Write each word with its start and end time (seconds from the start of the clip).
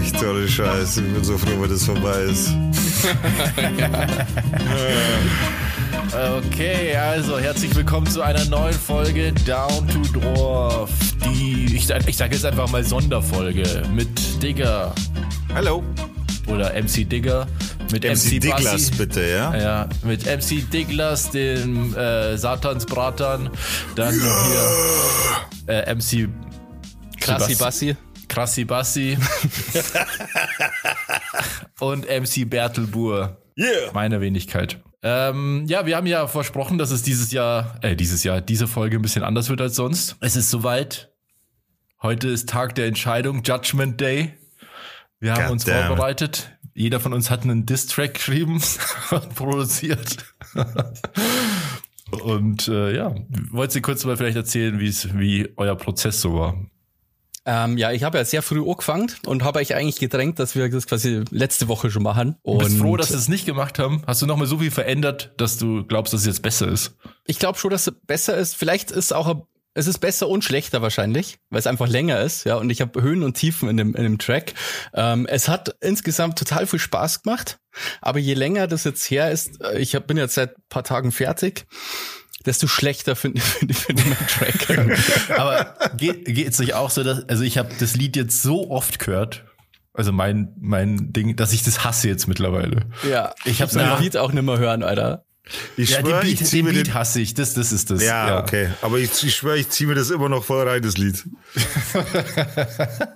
echt, 0.00 0.22
ohne 0.22 0.48
Scheiß. 0.48 0.98
Ich 0.98 1.12
bin 1.12 1.24
so 1.24 1.36
froh, 1.38 1.60
wenn 1.60 1.70
das 1.70 1.84
vorbei 1.84 2.22
ist. 2.22 2.50
Okay, 6.12 6.96
also 6.96 7.38
herzlich 7.38 7.74
willkommen 7.76 8.06
zu 8.06 8.20
einer 8.20 8.44
neuen 8.46 8.74
Folge 8.74 9.32
Down 9.46 9.86
to 9.86 10.00
Dwarf. 10.18 10.90
Die, 11.24 11.76
ich, 11.76 11.86
sag- 11.86 12.08
ich 12.08 12.16
sage 12.16 12.34
jetzt 12.34 12.44
einfach 12.44 12.68
mal 12.70 12.82
Sonderfolge 12.82 13.82
mit 13.94 14.42
Digger 14.42 14.92
Hallo. 15.54 15.84
oder 16.48 16.72
MC 16.74 17.08
Digger. 17.08 17.46
Mit 17.92 18.02
MC, 18.02 18.10
MC 18.24 18.40
Diglas, 18.40 18.64
Bassi. 18.64 18.90
bitte, 18.98 19.20
ja? 19.28 19.56
Ja, 19.56 19.88
mit 20.02 20.24
MC 20.26 20.68
Diglas, 20.70 21.30
dem 21.30 21.94
äh, 21.96 22.36
Satansbratern. 22.36 23.48
Dann 23.94 24.16
noch 24.18 24.46
hier 25.66 25.74
äh, 25.86 25.94
MC 25.94 26.28
Krassi 27.20 27.52
Sebast- 27.52 27.58
Bassi. 27.60 27.96
Krassi 28.30 28.64
Bassi 28.64 29.18
und 31.80 32.06
MC 32.06 32.48
Bertelbur. 32.48 33.42
Yeah. 33.58 33.90
Meine 33.92 34.20
Wenigkeit. 34.20 34.80
Ähm, 35.02 35.64
ja, 35.66 35.84
wir 35.84 35.96
haben 35.96 36.06
ja 36.06 36.28
versprochen, 36.28 36.78
dass 36.78 36.92
es 36.92 37.02
dieses 37.02 37.32
Jahr, 37.32 37.76
äh, 37.82 37.96
dieses 37.96 38.22
Jahr, 38.22 38.40
diese 38.40 38.68
Folge 38.68 38.96
ein 38.96 39.02
bisschen 39.02 39.24
anders 39.24 39.48
wird 39.50 39.60
als 39.60 39.74
sonst. 39.74 40.16
Es 40.20 40.36
ist 40.36 40.48
soweit. 40.48 41.10
Heute 42.02 42.28
ist 42.28 42.48
Tag 42.48 42.76
der 42.76 42.86
Entscheidung, 42.86 43.42
Judgment 43.42 44.00
Day. 44.00 44.34
Wir 45.18 45.34
haben 45.34 45.50
uns 45.50 45.64
Goddamn. 45.64 45.88
vorbereitet. 45.88 46.56
Jeder 46.72 47.00
von 47.00 47.12
uns 47.12 47.30
hat 47.30 47.42
einen 47.42 47.66
Diss-Track 47.66 48.14
geschrieben 48.14 48.62
und 49.10 49.34
produziert. 49.34 50.18
und 52.22 52.68
äh, 52.68 52.94
ja, 52.94 53.12
wollt 53.50 53.74
ihr 53.74 53.82
kurz 53.82 54.04
mal 54.04 54.16
vielleicht 54.16 54.36
erzählen, 54.36 54.78
wie 54.78 54.88
es, 54.88 55.18
wie 55.18 55.52
euer 55.56 55.74
Prozess 55.74 56.20
so 56.20 56.34
war? 56.34 56.69
Ähm, 57.52 57.76
ja, 57.78 57.90
ich 57.90 58.04
habe 58.04 58.16
ja 58.16 58.24
sehr 58.24 58.42
früh 58.42 58.62
angefangen 58.62 59.10
und 59.26 59.42
habe 59.42 59.58
euch 59.58 59.74
eigentlich 59.74 59.98
gedrängt, 59.98 60.38
dass 60.38 60.54
wir 60.54 60.70
das 60.70 60.86
quasi 60.86 61.24
letzte 61.32 61.66
Woche 61.66 61.90
schon 61.90 62.04
machen. 62.04 62.36
Du 62.44 62.52
Und 62.52 62.58
bist 62.58 62.78
froh, 62.78 62.96
dass 62.96 63.10
wir 63.10 63.16
es 63.16 63.26
nicht 63.26 63.44
gemacht 63.44 63.80
haben? 63.80 64.02
Hast 64.06 64.22
du 64.22 64.26
noch 64.26 64.36
mal 64.36 64.46
so 64.46 64.58
viel 64.58 64.70
verändert, 64.70 65.32
dass 65.36 65.58
du 65.58 65.84
glaubst, 65.84 66.12
dass 66.12 66.20
es 66.20 66.26
jetzt 66.28 66.42
besser 66.42 66.68
ist? 66.68 66.94
ich 67.26 67.40
glaube 67.40 67.58
schon, 67.58 67.70
dass 67.70 67.88
es 67.88 67.94
besser 68.06 68.36
ist. 68.36 68.54
Vielleicht 68.54 68.92
ist 68.92 69.12
auch 69.12 69.46
es 69.74 69.86
ist 69.86 69.98
besser 69.98 70.28
und 70.28 70.44
schlechter 70.44 70.82
wahrscheinlich, 70.82 71.38
weil 71.48 71.60
es 71.60 71.66
einfach 71.66 71.88
länger 71.88 72.20
ist, 72.20 72.44
ja. 72.44 72.56
Und 72.56 72.70
ich 72.70 72.80
habe 72.80 73.02
Höhen 73.02 73.22
und 73.22 73.34
Tiefen 73.34 73.68
in 73.68 73.76
dem 73.76 73.94
in 73.94 74.02
dem 74.04 74.18
Track. 74.18 74.54
Ähm, 74.94 75.26
es 75.26 75.48
hat 75.48 75.76
insgesamt 75.80 76.38
total 76.38 76.66
viel 76.66 76.78
Spaß 76.78 77.22
gemacht, 77.22 77.58
aber 78.00 78.20
je 78.20 78.34
länger 78.34 78.68
das 78.68 78.84
jetzt 78.84 79.10
her 79.10 79.30
ist, 79.30 79.60
äh, 79.60 79.78
ich 79.78 79.94
hab, 79.96 80.06
bin 80.06 80.16
jetzt 80.16 80.34
seit 80.34 80.54
paar 80.68 80.84
Tagen 80.84 81.12
fertig, 81.12 81.66
desto 82.46 82.66
schlechter 82.66 83.16
finde 83.16 83.40
find, 83.42 83.76
find 83.76 84.00
ich 84.00 84.06
meinen 84.06 84.26
Track. 84.26 85.38
Aber 85.38 85.74
geht 85.96 86.24
geht's 86.26 86.60
euch 86.60 86.74
auch 86.74 86.90
so, 86.90 87.02
dass 87.04 87.28
also 87.28 87.42
ich 87.44 87.58
habe 87.58 87.70
das 87.78 87.96
Lied 87.96 88.16
jetzt 88.16 88.42
so 88.42 88.70
oft 88.70 88.98
gehört, 88.98 89.44
also 89.92 90.12
mein 90.12 90.54
mein 90.60 91.12
Ding, 91.12 91.36
dass 91.36 91.52
ich 91.52 91.62
das 91.62 91.84
hasse 91.84 92.08
jetzt 92.08 92.26
mittlerweile. 92.28 92.82
ja, 93.08 93.34
Ich 93.44 93.60
hab's 93.62 93.74
mein 93.74 93.84
einfach- 93.86 94.00
Lied 94.00 94.16
auch 94.16 94.32
nicht 94.32 94.44
mehr 94.44 94.58
hören, 94.58 94.82
Alter. 94.82 95.24
Ich 95.76 95.90
Ja, 95.90 96.00
schwöre, 96.00 96.20
den 96.20 96.30
ich 96.30 96.38
Beat, 96.38 96.46
zieh 96.48 96.56
den 96.58 96.66
mir 96.66 96.72
Beat 96.74 96.86
den. 96.88 96.94
hasse 96.94 97.20
ich. 97.20 97.34
Das 97.34 97.54
das 97.54 97.72
ist 97.72 97.90
das. 97.90 98.04
Ja, 98.04 98.38
okay. 98.40 98.68
Aber 98.82 98.98
ich, 98.98 99.10
ich 99.24 99.34
schwöre, 99.34 99.58
ich 99.58 99.68
ziehe 99.68 99.88
mir 99.88 99.96
das 99.96 100.10
immer 100.10 100.28
noch 100.28 100.44
voll 100.44 100.68
rein, 100.68 100.80
das 100.80 100.96
Lied. 100.96 101.24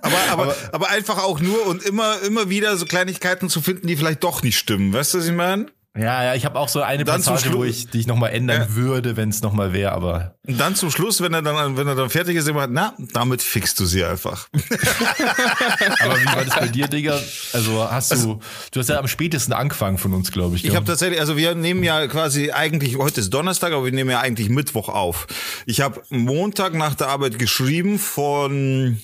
aber, 0.01 0.17
aber, 0.31 0.55
aber 0.71 0.89
einfach 0.89 1.19
auch 1.23 1.39
nur 1.39 1.65
und 1.67 1.83
immer, 1.83 2.21
immer 2.23 2.49
wieder 2.49 2.75
so 2.77 2.85
Kleinigkeiten 2.85 3.49
zu 3.49 3.61
finden, 3.61 3.87
die 3.87 3.95
vielleicht 3.95 4.23
doch 4.23 4.43
nicht 4.43 4.57
stimmen. 4.57 4.91
Weißt 4.93 5.13
du, 5.13 5.19
was 5.19 5.27
ich 5.27 5.33
meine? 5.33 5.67
Ja, 5.97 6.23
ja, 6.25 6.35
ich 6.35 6.43
habe 6.43 6.59
auch 6.59 6.67
so 6.67 6.81
eine 6.81 7.05
Dann 7.05 7.23
Passage, 7.23 7.53
wo 7.53 7.63
ich 7.63 7.87
die 7.89 8.01
ich 8.01 8.07
noch 8.07 8.17
mal 8.17 8.27
ändern 8.27 8.63
Ja. 8.63 8.75
würde, 8.75 9.15
wenn 9.15 9.29
es 9.29 9.41
noch 9.41 9.53
mal 9.53 9.71
wäre, 9.71 9.93
aber 9.93 10.35
Und 10.45 10.59
dann 10.59 10.75
zum 10.75 10.91
Schluss, 10.91 11.21
wenn 11.21 11.33
er 11.33 11.41
dann, 11.41 11.77
wenn 11.77 11.87
er 11.87 11.95
dann 11.95 12.09
fertig 12.09 12.35
ist, 12.35 12.49
immer, 12.49 12.67
na, 12.67 12.93
damit 13.13 13.41
fixst 13.41 13.79
du 13.79 13.85
sie 13.85 14.03
einfach. 14.03 14.49
aber 14.53 16.19
wie 16.19 16.25
war 16.25 16.43
das 16.43 16.55
bei 16.55 16.67
dir, 16.67 16.89
Digga? 16.89 17.17
Also 17.53 17.89
hast 17.89 18.11
du 18.11 18.41
du 18.71 18.79
hast 18.81 18.89
ja 18.89 18.99
am 18.99 19.07
spätesten 19.07 19.53
angefangen 19.53 19.97
von 19.97 20.13
uns, 20.13 20.33
glaube 20.33 20.57
ich. 20.57 20.65
Ich 20.65 20.75
habe 20.75 20.85
tatsächlich, 20.85 21.19
also 21.21 21.37
wir 21.37 21.55
nehmen 21.55 21.81
ja 21.83 22.07
quasi 22.07 22.51
eigentlich, 22.51 22.97
heute 22.97 23.21
ist 23.21 23.33
Donnerstag, 23.33 23.71
aber 23.71 23.85
wir 23.85 23.93
nehmen 23.93 24.09
ja 24.09 24.19
eigentlich 24.19 24.49
Mittwoch 24.49 24.89
auf. 24.89 25.27
Ich 25.65 25.79
habe 25.79 26.01
Montag 26.09 26.73
nach 26.73 26.95
der 26.95 27.07
Arbeit 27.07 27.39
geschrieben 27.39 27.99
von, 27.99 28.99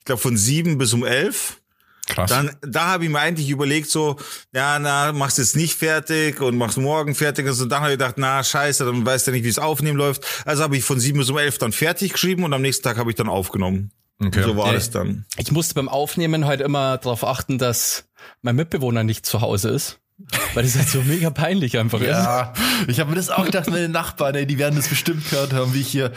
ich 0.00 0.04
glaube 0.04 0.20
von 0.20 0.36
sieben 0.36 0.76
bis 0.76 0.92
um 0.92 1.02
elf. 1.06 1.60
Krass. 2.08 2.30
Dann, 2.30 2.56
da 2.62 2.86
habe 2.88 3.04
ich 3.04 3.10
mir 3.10 3.20
eigentlich 3.20 3.48
überlegt, 3.50 3.90
so, 3.90 4.16
ja, 4.52 4.78
na, 4.78 5.12
machst 5.12 5.38
jetzt 5.38 5.56
nicht 5.56 5.74
fertig 5.74 6.40
und 6.40 6.56
machst 6.56 6.78
morgen 6.78 7.14
fertig. 7.14 7.46
Und 7.46 7.54
so, 7.54 7.66
dann 7.66 7.80
habe 7.80 7.92
ich 7.92 7.98
gedacht, 7.98 8.14
na, 8.18 8.42
scheiße, 8.42 8.84
dann 8.84 9.04
weißt 9.04 9.26
du 9.26 9.30
nicht, 9.32 9.44
wie 9.44 9.48
es 9.48 9.58
aufnehmen 9.58 9.98
läuft. 9.98 10.24
Also 10.44 10.62
habe 10.62 10.76
ich 10.76 10.84
von 10.84 10.98
sieben 10.98 11.18
bis 11.18 11.30
um 11.30 11.38
elf 11.38 11.58
dann 11.58 11.72
fertig 11.72 12.12
geschrieben 12.12 12.44
und 12.44 12.52
am 12.52 12.62
nächsten 12.62 12.82
Tag 12.82 12.98
habe 12.98 13.10
ich 13.10 13.16
dann 13.16 13.28
aufgenommen. 13.28 13.92
Okay. 14.20 14.42
So 14.42 14.56
war 14.56 14.74
es 14.74 14.90
dann. 14.90 15.26
Ich 15.36 15.52
musste 15.52 15.74
beim 15.74 15.88
Aufnehmen 15.88 16.46
halt 16.46 16.60
immer 16.60 16.98
darauf 16.98 17.24
achten, 17.24 17.58
dass 17.58 18.08
mein 18.42 18.56
Mitbewohner 18.56 19.04
nicht 19.04 19.24
zu 19.26 19.40
Hause 19.40 19.68
ist. 19.70 20.00
Weil 20.54 20.64
das 20.64 20.74
halt 20.76 20.88
so 20.88 21.02
mega 21.02 21.30
peinlich 21.30 21.78
einfach 21.78 22.00
ist. 22.00 22.08
Ja, 22.08 22.52
ich 22.88 22.98
habe 22.98 23.10
mir 23.10 23.16
das 23.16 23.30
auch 23.30 23.44
gedacht, 23.44 23.70
meine 23.70 23.88
Nachbarn, 23.88 24.34
ey, 24.34 24.46
die 24.46 24.58
werden 24.58 24.74
das 24.74 24.88
bestimmt 24.88 25.30
gehört 25.30 25.52
haben, 25.52 25.74
wie 25.74 25.80
ich 25.80 25.88
hier 25.88 26.12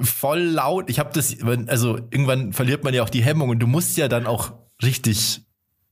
voll 0.00 0.40
laut, 0.40 0.90
ich 0.90 0.98
habe 0.98 1.10
das, 1.12 1.36
also 1.66 1.96
irgendwann 2.10 2.52
verliert 2.52 2.84
man 2.84 2.94
ja 2.94 3.02
auch 3.02 3.08
die 3.08 3.22
Hemmung 3.22 3.50
und 3.50 3.58
du 3.58 3.66
musst 3.66 3.96
ja 3.96 4.08
dann 4.08 4.26
auch 4.26 4.52
richtig 4.82 5.42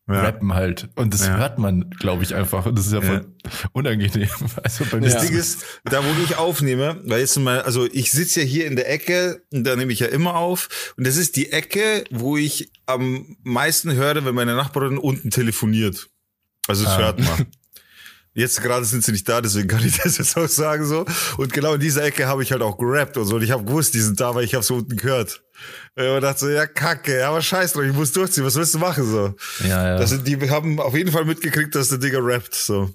Ja. 0.08 0.20
rappen 0.22 0.54
halt 0.54 0.88
und 0.94 1.12
das 1.12 1.26
Ja. 1.26 1.36
hört 1.36 1.58
man, 1.58 1.90
glaube 1.98 2.22
ich, 2.22 2.32
einfach 2.34 2.64
und 2.66 2.78
das 2.78 2.86
ist 2.86 2.92
ja 2.92 3.00
voll 3.02 3.26
unangenehm. 3.72 4.28
Also 4.62 4.84
bei 4.88 5.00
mir 5.00 5.08
Das. 5.10 5.26
Ding 5.26 5.36
ist, 5.36 5.64
da 5.84 6.04
wo 6.04 6.08
ich 6.22 6.36
aufnehme, 6.36 7.00
weil 7.06 7.18
jetzt 7.20 7.36
mal, 7.40 7.62
also 7.62 7.86
ich 7.90 8.12
sitze 8.12 8.40
ja 8.42 8.46
hier 8.46 8.66
in 8.66 8.76
der 8.76 8.88
Ecke, 8.88 9.42
und 9.52 9.64
da 9.64 9.74
nehme 9.74 9.92
ich 9.92 9.98
ja 9.98 10.06
immer 10.06 10.36
auf. 10.36 10.94
Und 10.96 11.06
das 11.08 11.16
ist 11.16 11.34
die 11.34 11.50
Ecke, 11.50 12.04
wo 12.12 12.36
ich 12.36 12.70
am 12.86 13.36
meisten 13.42 13.92
höre, 13.94 14.24
wenn 14.24 14.34
meine 14.36 14.54
Nachbarin 14.54 14.96
unten 14.98 15.30
telefoniert. 15.30 16.08
Also 16.68 16.84
das 16.84 16.92
Ah. 16.94 16.98
hört 16.98 17.18
man. 17.20 17.46
Jetzt 18.34 18.62
gerade 18.62 18.84
sind 18.84 19.02
sie 19.02 19.12
nicht 19.12 19.26
da, 19.28 19.40
deswegen 19.40 19.66
kann 19.66 19.82
ich 19.82 19.96
das 19.96 20.18
jetzt 20.18 20.36
auch 20.36 20.46
sagen 20.46 20.84
so. 20.84 21.06
Und 21.38 21.54
genau 21.54 21.72
in 21.72 21.80
dieser 21.80 22.04
Ecke 22.04 22.26
habe 22.26 22.42
ich 22.42 22.52
halt 22.52 22.60
auch 22.60 22.76
gerappt 22.76 23.16
und 23.16 23.24
so. 23.24 23.36
Und 23.36 23.42
ich 23.42 23.50
habe 23.50 23.64
gewusst, 23.64 23.94
die 23.94 24.00
sind 24.00 24.20
da, 24.20 24.34
weil 24.34 24.44
ich 24.44 24.52
habe 24.54 24.62
so 24.62 24.74
unten 24.74 24.94
gehört. 24.94 25.42
Und 25.96 26.20
dachte 26.20 26.40
so, 26.40 26.48
ja 26.50 26.66
kacke, 26.66 27.18
ja, 27.20 27.30
aber 27.30 27.40
scheiß 27.40 27.72
drauf, 27.72 27.82
ich 27.84 27.92
muss 27.94 28.12
durchziehen, 28.12 28.44
was 28.44 28.54
willst 28.56 28.74
du 28.74 28.78
machen 28.78 29.04
so? 29.10 29.34
ja, 29.66 29.88
ja. 29.88 29.96
Das 29.96 30.10
sind, 30.10 30.26
die 30.28 30.38
haben 30.50 30.78
auf 30.78 30.94
jeden 30.94 31.10
Fall 31.10 31.24
mitgekriegt, 31.24 31.74
dass 31.74 31.88
der 31.88 31.96
Digger 31.98 32.18
rappt 32.22 32.54
so. 32.54 32.90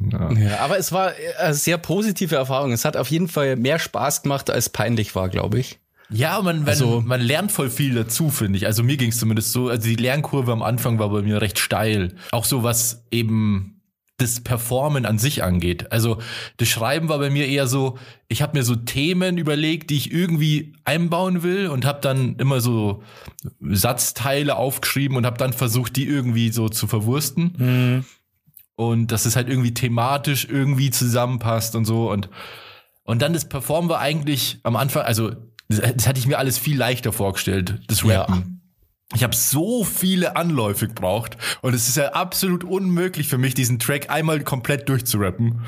ja. 0.00 0.32
Ja, 0.32 0.58
aber 0.60 0.78
es 0.78 0.90
war 0.90 1.12
eine 1.38 1.54
sehr 1.54 1.78
positive 1.78 2.34
Erfahrung. 2.34 2.72
Es 2.72 2.84
hat 2.84 2.96
auf 2.96 3.08
jeden 3.08 3.28
Fall 3.28 3.54
mehr 3.56 3.78
Spaß 3.78 4.22
gemacht, 4.22 4.50
als 4.50 4.68
peinlich 4.68 5.14
war, 5.14 5.28
glaube 5.28 5.58
ich. 5.60 5.78
Ja, 6.10 6.40
man, 6.42 6.60
man, 6.60 6.68
Also- 6.68 7.00
man 7.02 7.20
lernt 7.20 7.52
voll 7.52 7.70
viel 7.70 7.94
dazu, 7.94 8.30
finde 8.30 8.56
ich. 8.58 8.66
Also 8.66 8.82
mir 8.82 8.96
ging 8.96 9.10
es 9.10 9.18
zumindest 9.18 9.52
so. 9.52 9.68
Also 9.68 9.86
die 9.86 9.94
Lernkurve 9.96 10.50
am 10.52 10.62
Anfang 10.62 10.98
war 10.98 11.10
bei 11.10 11.22
mir 11.22 11.40
recht 11.40 11.58
steil. 11.58 12.14
Auch 12.32 12.44
so 12.46 12.62
was 12.64 13.04
eben 13.10 13.77
das 14.18 14.40
Performen 14.40 15.06
an 15.06 15.18
sich 15.18 15.44
angeht. 15.44 15.92
Also 15.92 16.20
das 16.56 16.68
Schreiben 16.68 17.08
war 17.08 17.18
bei 17.18 17.30
mir 17.30 17.46
eher 17.46 17.68
so, 17.68 17.98
ich 18.26 18.42
habe 18.42 18.58
mir 18.58 18.64
so 18.64 18.74
Themen 18.74 19.38
überlegt, 19.38 19.90
die 19.90 19.96
ich 19.96 20.12
irgendwie 20.12 20.74
einbauen 20.84 21.44
will 21.44 21.68
und 21.68 21.84
habe 21.84 22.00
dann 22.00 22.34
immer 22.36 22.60
so 22.60 23.02
Satzteile 23.60 24.56
aufgeschrieben 24.56 25.16
und 25.16 25.24
habe 25.24 25.38
dann 25.38 25.52
versucht, 25.52 25.94
die 25.96 26.04
irgendwie 26.06 26.50
so 26.50 26.68
zu 26.68 26.88
verwursten. 26.88 28.04
Und 28.74 29.12
dass 29.12 29.24
es 29.24 29.36
halt 29.36 29.48
irgendwie 29.48 29.74
thematisch 29.74 30.46
irgendwie 30.50 30.90
zusammenpasst 30.90 31.76
und 31.76 31.84
so. 31.84 32.10
Und, 32.10 32.28
und 33.04 33.22
dann 33.22 33.32
das 33.32 33.48
Performen 33.48 33.88
war 33.88 34.00
eigentlich 34.00 34.58
am 34.64 34.74
Anfang, 34.74 35.02
also 35.02 35.30
das, 35.68 35.80
das 35.80 36.08
hatte 36.08 36.18
ich 36.18 36.26
mir 36.26 36.38
alles 36.38 36.58
viel 36.58 36.76
leichter 36.76 37.12
vorgestellt, 37.12 37.80
das 37.86 38.02
Ja. 38.28 38.42
Ich 39.14 39.22
habe 39.24 39.34
so 39.34 39.84
viele 39.84 40.36
Anläufe 40.36 40.86
gebraucht 40.88 41.38
und 41.62 41.74
es 41.74 41.88
ist 41.88 41.96
ja 41.96 42.08
absolut 42.12 42.62
unmöglich 42.64 43.28
für 43.28 43.38
mich, 43.38 43.54
diesen 43.54 43.78
Track 43.78 44.10
einmal 44.10 44.40
komplett 44.40 44.88
durchzurappen. 44.88 45.62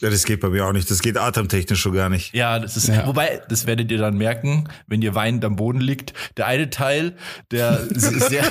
Ja, 0.00 0.10
das 0.10 0.24
geht 0.24 0.40
bei 0.40 0.48
mir 0.48 0.66
auch 0.66 0.72
nicht. 0.72 0.90
Das 0.90 1.00
geht 1.00 1.16
atemtechnisch 1.16 1.80
schon 1.80 1.92
gar 1.94 2.08
nicht. 2.08 2.34
Ja, 2.34 2.58
das 2.58 2.76
ist, 2.76 2.88
Ja. 2.88 3.06
wobei, 3.06 3.40
das 3.48 3.66
werdet 3.68 3.88
ihr 3.92 3.98
dann 3.98 4.18
merken, 4.18 4.68
wenn 4.88 5.00
ihr 5.00 5.14
weinend 5.14 5.44
am 5.44 5.54
Boden 5.54 5.80
liegt. 5.80 6.12
Der 6.36 6.48
eine 6.48 6.70
Teil, 6.70 7.14
der 7.52 7.86
sehr, 7.94 8.50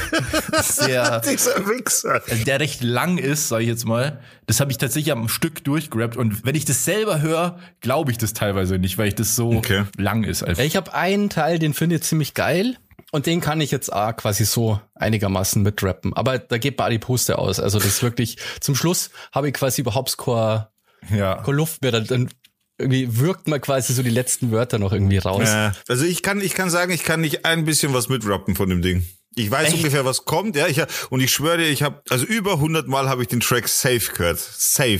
sehr, 0.63 1.19
Dieser 1.29 1.67
Wichser. 1.67 2.21
der 2.47 2.59
recht 2.61 2.81
lang 2.81 3.17
ist, 3.17 3.49
sage 3.49 3.63
ich 3.63 3.69
jetzt 3.69 3.85
mal, 3.85 4.21
das 4.47 4.61
habe 4.61 4.71
ich 4.71 4.77
tatsächlich 4.77 5.11
am 5.11 5.27
Stück 5.27 5.61
durchgerappt. 5.65 6.15
Und 6.15 6.45
wenn 6.45 6.55
ich 6.55 6.63
das 6.63 6.85
selber 6.85 7.21
höre, 7.21 7.59
glaube 7.81 8.11
ich 8.11 8.17
das 8.17 8.31
teilweise 8.33 8.79
nicht, 8.79 8.97
weil 8.97 9.09
ich 9.09 9.15
das 9.15 9.35
so 9.35 9.51
Okay. 9.51 9.83
lang 9.97 10.23
ist. 10.23 10.43
Einfach. 10.43 10.63
Ich 10.63 10.77
habe 10.77 10.93
einen 10.93 11.29
Teil, 11.29 11.59
den 11.59 11.73
finde 11.73 11.97
ich 11.97 12.03
ziemlich 12.03 12.33
geil. 12.33 12.77
Und 13.11 13.25
den 13.25 13.41
kann 13.41 13.61
ich 13.61 13.71
jetzt 13.71 13.91
auch 13.91 14.15
quasi 14.15 14.45
so 14.45 14.79
einigermaßen 14.95 15.61
mitrappen. 15.61 16.13
Aber 16.13 16.37
da 16.39 16.57
geht 16.57 16.79
auch 16.81 16.89
die 16.89 16.99
Puste 16.99 17.37
aus. 17.37 17.59
Also 17.59 17.79
das 17.79 17.87
ist 17.87 18.03
wirklich, 18.03 18.37
zum 18.59 18.75
Schluss 18.75 19.09
habe 19.31 19.47
ich 19.47 19.53
quasi 19.53 19.81
überhaupt 19.81 20.17
keine, 20.17 20.69
Ja. 21.09 21.35
keine 21.43 21.57
Luft 21.57 21.81
mehr. 21.81 21.91
Dann- 21.91 22.29
irgendwie 22.77 23.19
wirkt 23.19 23.47
man 23.47 23.61
quasi 23.61 23.93
so 23.93 24.01
die 24.01 24.09
letzten 24.09 24.51
Wörter 24.51 24.79
noch 24.79 24.91
irgendwie 24.91 25.19
raus. 25.19 25.47
Äh, 25.49 25.71
also 25.87 26.03
ich 26.03 26.23
kann, 26.23 26.41
ich 26.41 26.55
kann 26.55 26.71
sagen, 26.71 26.91
ich 26.91 27.03
kann 27.03 27.21
nicht 27.21 27.45
ein 27.45 27.63
bisschen 27.65 27.93
was 27.93 28.09
mitrappen 28.09 28.55
von 28.55 28.69
dem 28.69 28.81
Ding. 28.81 29.05
Ich 29.35 29.51
weiß 29.51 29.67
Echt? 29.67 29.77
ungefähr, 29.77 30.03
was 30.03 30.25
kommt, 30.25 30.55
ja. 30.55 30.67
Ich, 30.67 30.81
und 31.11 31.21
ich 31.21 31.31
schwöre 31.31 31.59
dir, 31.59 31.69
ich 31.69 31.83
habe, 31.83 32.01
also 32.09 32.25
über 32.25 32.53
100 32.53 32.87
Mal 32.87 33.07
habe 33.07 33.21
ich 33.21 33.27
den 33.27 33.39
Track 33.39 33.67
safe 33.67 34.11
gehört. 34.13 34.39
Safe. 34.39 34.99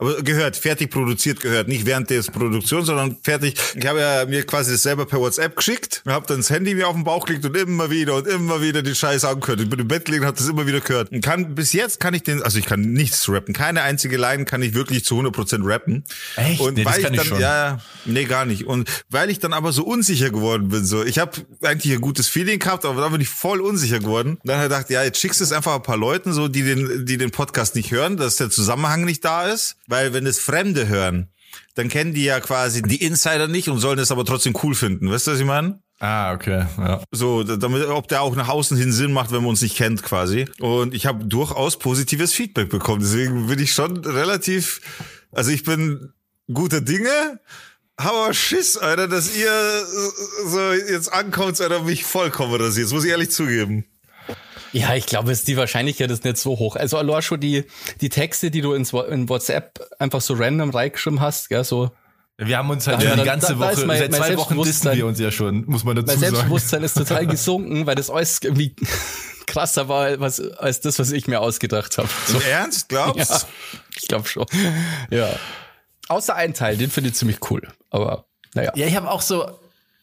Aber 0.00 0.22
gehört, 0.22 0.56
fertig 0.56 0.90
produziert 0.90 1.40
gehört, 1.40 1.66
nicht 1.66 1.84
während 1.84 2.08
der 2.10 2.22
Produktion, 2.22 2.84
sondern 2.84 3.16
fertig. 3.22 3.54
Ich 3.74 3.86
habe 3.86 3.98
ja 4.00 4.24
mir 4.26 4.44
quasi 4.46 4.70
das 4.72 4.82
selber 4.84 5.06
per 5.06 5.18
WhatsApp 5.18 5.56
geschickt, 5.56 6.02
habe 6.06 6.24
dann 6.26 6.36
das 6.38 6.50
Handy 6.50 6.74
mir 6.74 6.86
auf 6.86 6.94
den 6.94 7.02
Bauch 7.04 7.26
gelegt 7.26 7.44
und 7.44 7.56
immer 7.56 7.90
wieder 7.90 8.14
und 8.14 8.28
immer 8.28 8.62
wieder 8.62 8.82
den 8.82 8.94
Scheiß 8.94 9.24
angehört. 9.24 9.60
Ich 9.60 9.68
bin 9.68 9.80
im 9.80 9.88
Bett 9.88 10.04
gelegen 10.04 10.22
und 10.22 10.28
habe 10.28 10.38
das 10.38 10.48
immer 10.48 10.66
wieder 10.68 10.80
gehört. 10.80 11.10
Und 11.10 11.20
kann, 11.20 11.54
bis 11.56 11.72
jetzt 11.72 11.98
kann 11.98 12.14
ich 12.14 12.22
den, 12.22 12.42
also 12.42 12.58
ich 12.60 12.66
kann 12.66 12.80
nichts 12.80 13.28
rappen. 13.28 13.54
Keine 13.54 13.82
einzige 13.82 14.16
Line 14.16 14.44
kann 14.44 14.62
ich 14.62 14.74
wirklich 14.74 15.04
zu 15.04 15.18
100% 15.18 15.66
rappen. 15.66 16.04
Echt? 16.36 16.60
Und 16.60 16.76
Nee, 16.76 16.84
das 16.84 16.94
weil 16.94 17.02
kann 17.02 17.14
ich 17.14 17.20
ich 17.20 17.28
dann, 17.28 17.34
schon. 17.34 17.40
ja, 17.40 17.80
nee, 18.04 18.24
gar 18.24 18.44
nicht. 18.44 18.66
Und 18.66 18.88
weil 19.10 19.30
ich 19.30 19.40
dann 19.40 19.52
aber 19.52 19.72
so 19.72 19.84
unsicher 19.84 20.30
geworden 20.30 20.68
bin, 20.68 20.84
so, 20.84 21.02
ich 21.04 21.18
habe 21.18 21.32
eigentlich 21.62 21.92
ein 21.92 22.00
gutes 22.00 22.28
Feeling 22.28 22.60
gehabt, 22.60 22.84
aber 22.84 23.00
dann 23.00 23.10
bin 23.10 23.20
ich 23.20 23.28
voll 23.28 23.60
unsicher 23.60 23.98
geworden. 23.98 24.38
Dann 24.44 24.56
habe 24.58 24.66
ich 24.66 24.70
gedacht, 24.72 24.90
ja, 24.90 25.02
jetzt 25.02 25.18
schickst 25.18 25.40
du 25.40 25.44
es 25.44 25.50
einfach 25.50 25.74
ein 25.74 25.82
paar 25.82 25.96
Leuten 25.96 26.32
so, 26.32 26.46
die 26.46 26.62
den, 26.62 27.04
die 27.04 27.16
den 27.18 27.32
Podcast 27.32 27.74
nicht 27.74 27.90
hören, 27.90 28.16
dass 28.16 28.36
der 28.36 28.48
Zusammenhang 28.50 29.04
nicht 29.04 29.24
da 29.24 29.48
ist. 29.48 29.74
Weil 29.88 30.12
wenn 30.12 30.26
es 30.26 30.38
Fremde 30.38 30.86
hören, 30.86 31.28
dann 31.74 31.88
kennen 31.88 32.14
die 32.14 32.24
ja 32.24 32.38
quasi 32.40 32.82
die 32.82 33.02
Insider 33.02 33.48
nicht 33.48 33.68
und 33.68 33.80
sollen 33.80 33.98
es 33.98 34.12
aber 34.12 34.24
trotzdem 34.24 34.54
cool 34.62 34.74
finden. 34.74 35.10
Weißt 35.10 35.26
du, 35.26 35.32
was 35.32 35.40
ich 35.40 35.46
meine? 35.46 35.80
Ah, 35.98 36.32
okay. 36.34 36.66
Ja. 36.76 37.02
So, 37.10 37.42
da- 37.42 37.56
damit, 37.56 37.84
ob 37.86 38.06
der 38.06 38.22
auch 38.22 38.36
nach 38.36 38.48
außen 38.48 38.76
hin 38.76 38.92
Sinn 38.92 39.12
macht, 39.12 39.30
wenn 39.32 39.38
man 39.38 39.46
uns 39.50 39.62
nicht 39.62 39.76
kennt, 39.76 40.02
quasi. 40.04 40.46
Und 40.60 40.94
ich 40.94 41.06
habe 41.06 41.24
durchaus 41.24 41.78
positives 41.78 42.32
Feedback 42.32 42.68
bekommen. 42.68 43.00
Deswegen 43.00 43.46
bin 43.48 43.58
ich 43.58 43.72
schon 43.72 43.96
relativ, 44.04 44.80
also 45.32 45.50
ich 45.50 45.64
bin 45.64 46.12
guter 46.52 46.80
Dinge, 46.80 47.40
aber 47.96 48.32
Schiss, 48.32 48.76
Alter, 48.76 49.08
dass 49.08 49.34
ihr 49.36 49.50
so 50.46 50.72
jetzt 50.72 51.12
ankommt, 51.12 51.60
Alter, 51.60 51.82
mich 51.82 52.04
vollkommen 52.04 52.54
rasiert. 52.54 52.86
Das 52.86 52.92
muss 52.92 53.04
ich 53.04 53.10
ehrlich 53.10 53.30
zugeben. 53.30 53.84
Ja, 54.72 54.94
ich 54.94 55.06
glaube, 55.06 55.32
ist 55.32 55.48
die 55.48 55.56
Wahrscheinlichkeit 55.56 56.10
ist 56.10 56.24
nicht 56.24 56.36
so 56.36 56.58
hoch. 56.58 56.76
Also 56.76 56.98
allein 56.98 57.22
schon 57.22 57.40
die, 57.40 57.64
die 58.00 58.08
Texte, 58.08 58.50
die 58.50 58.60
du 58.60 58.72
ins, 58.74 58.92
in 58.92 59.28
WhatsApp 59.28 59.80
einfach 59.98 60.20
so 60.20 60.34
random 60.34 60.70
reingeschrieben 60.70 61.20
hast, 61.20 61.48
gell, 61.48 61.64
so. 61.64 61.90
Wir 62.36 62.58
haben 62.58 62.70
uns 62.70 62.86
halt 62.86 63.02
Ja, 63.02 63.10
schon 63.10 63.18
die 63.18 63.24
ganze 63.24 63.54
da- 63.54 63.58
Woche, 63.58 63.84
mein- 63.86 63.98
seit 63.98 64.10
mein 64.12 64.20
zwei 64.20 64.36
Wochen 64.36 64.54
Selbstbewusstsein- 64.54 64.96
wir 64.96 65.06
uns 65.06 65.18
ja 65.18 65.30
schon, 65.32 65.64
muss 65.66 65.82
man 65.84 65.96
dazu 65.96 66.06
Mein 66.06 66.18
sagen. 66.18 66.30
Selbstbewusstsein 66.34 66.82
ist 66.84 66.94
total 66.94 67.26
gesunken, 67.26 67.86
weil 67.86 67.94
das 67.96 68.10
alles 68.10 68.40
irgendwie 68.42 68.76
krasser 69.46 69.88
war 69.88 70.20
als, 70.22 70.40
als 70.40 70.80
das, 70.80 70.98
was 70.98 71.10
ich 71.10 71.26
mir 71.26 71.40
ausgedacht 71.40 71.98
habe. 71.98 72.08
So, 72.26 72.38
Ernst, 72.40 72.88
glaubst? 72.88 73.28
ja, 73.30 73.40
ich 73.96 74.06
glaube 74.06 74.28
schon. 74.28 74.46
Ja. 75.10 75.30
Außer 76.08 76.34
ein 76.36 76.54
Teil, 76.54 76.76
den 76.76 76.90
finde 76.90 77.10
ich 77.10 77.16
ziemlich 77.16 77.38
cool. 77.50 77.62
Aber 77.90 78.26
naja. 78.54 78.72
Ja, 78.76 78.86
ich 78.86 78.94
habe 78.96 79.10
auch 79.10 79.20
so, 79.22 79.46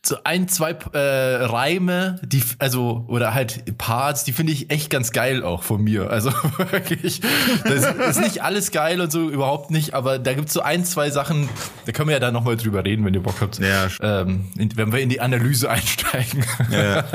so 0.07 0.17
ein, 0.23 0.47
zwei 0.47 0.71
äh, 0.93 1.45
Reime, 1.45 2.19
die, 2.23 2.43
also, 2.59 3.05
oder 3.07 3.33
halt 3.33 3.77
Parts, 3.77 4.23
die 4.23 4.33
finde 4.33 4.53
ich 4.53 4.69
echt 4.69 4.89
ganz 4.89 5.11
geil 5.11 5.43
auch 5.43 5.63
von 5.63 5.83
mir. 5.83 6.09
Also 6.09 6.31
wirklich, 6.71 7.21
das 7.63 7.85
ist 7.85 8.19
nicht 8.21 8.43
alles 8.43 8.71
geil 8.71 9.01
und 9.01 9.11
so, 9.11 9.29
überhaupt 9.29 9.71
nicht, 9.71 9.93
aber 9.93 10.19
da 10.19 10.33
gibt's 10.33 10.53
so 10.53 10.61
ein, 10.61 10.85
zwei 10.85 11.09
Sachen, 11.09 11.49
da 11.85 11.91
können 11.91 12.09
wir 12.09 12.13
ja 12.13 12.19
dann 12.19 12.33
nochmal 12.33 12.57
drüber 12.57 12.83
reden, 12.85 13.05
wenn 13.05 13.13
ihr 13.13 13.23
Bock 13.23 13.41
habt. 13.41 13.59
Ja. 13.59 13.87
Ähm, 14.01 14.45
in, 14.57 14.75
wenn 14.77 14.91
wir 14.91 14.99
in 14.99 15.09
die 15.09 15.21
Analyse 15.21 15.69
einsteigen. 15.75 16.45
Ja. 16.71 17.05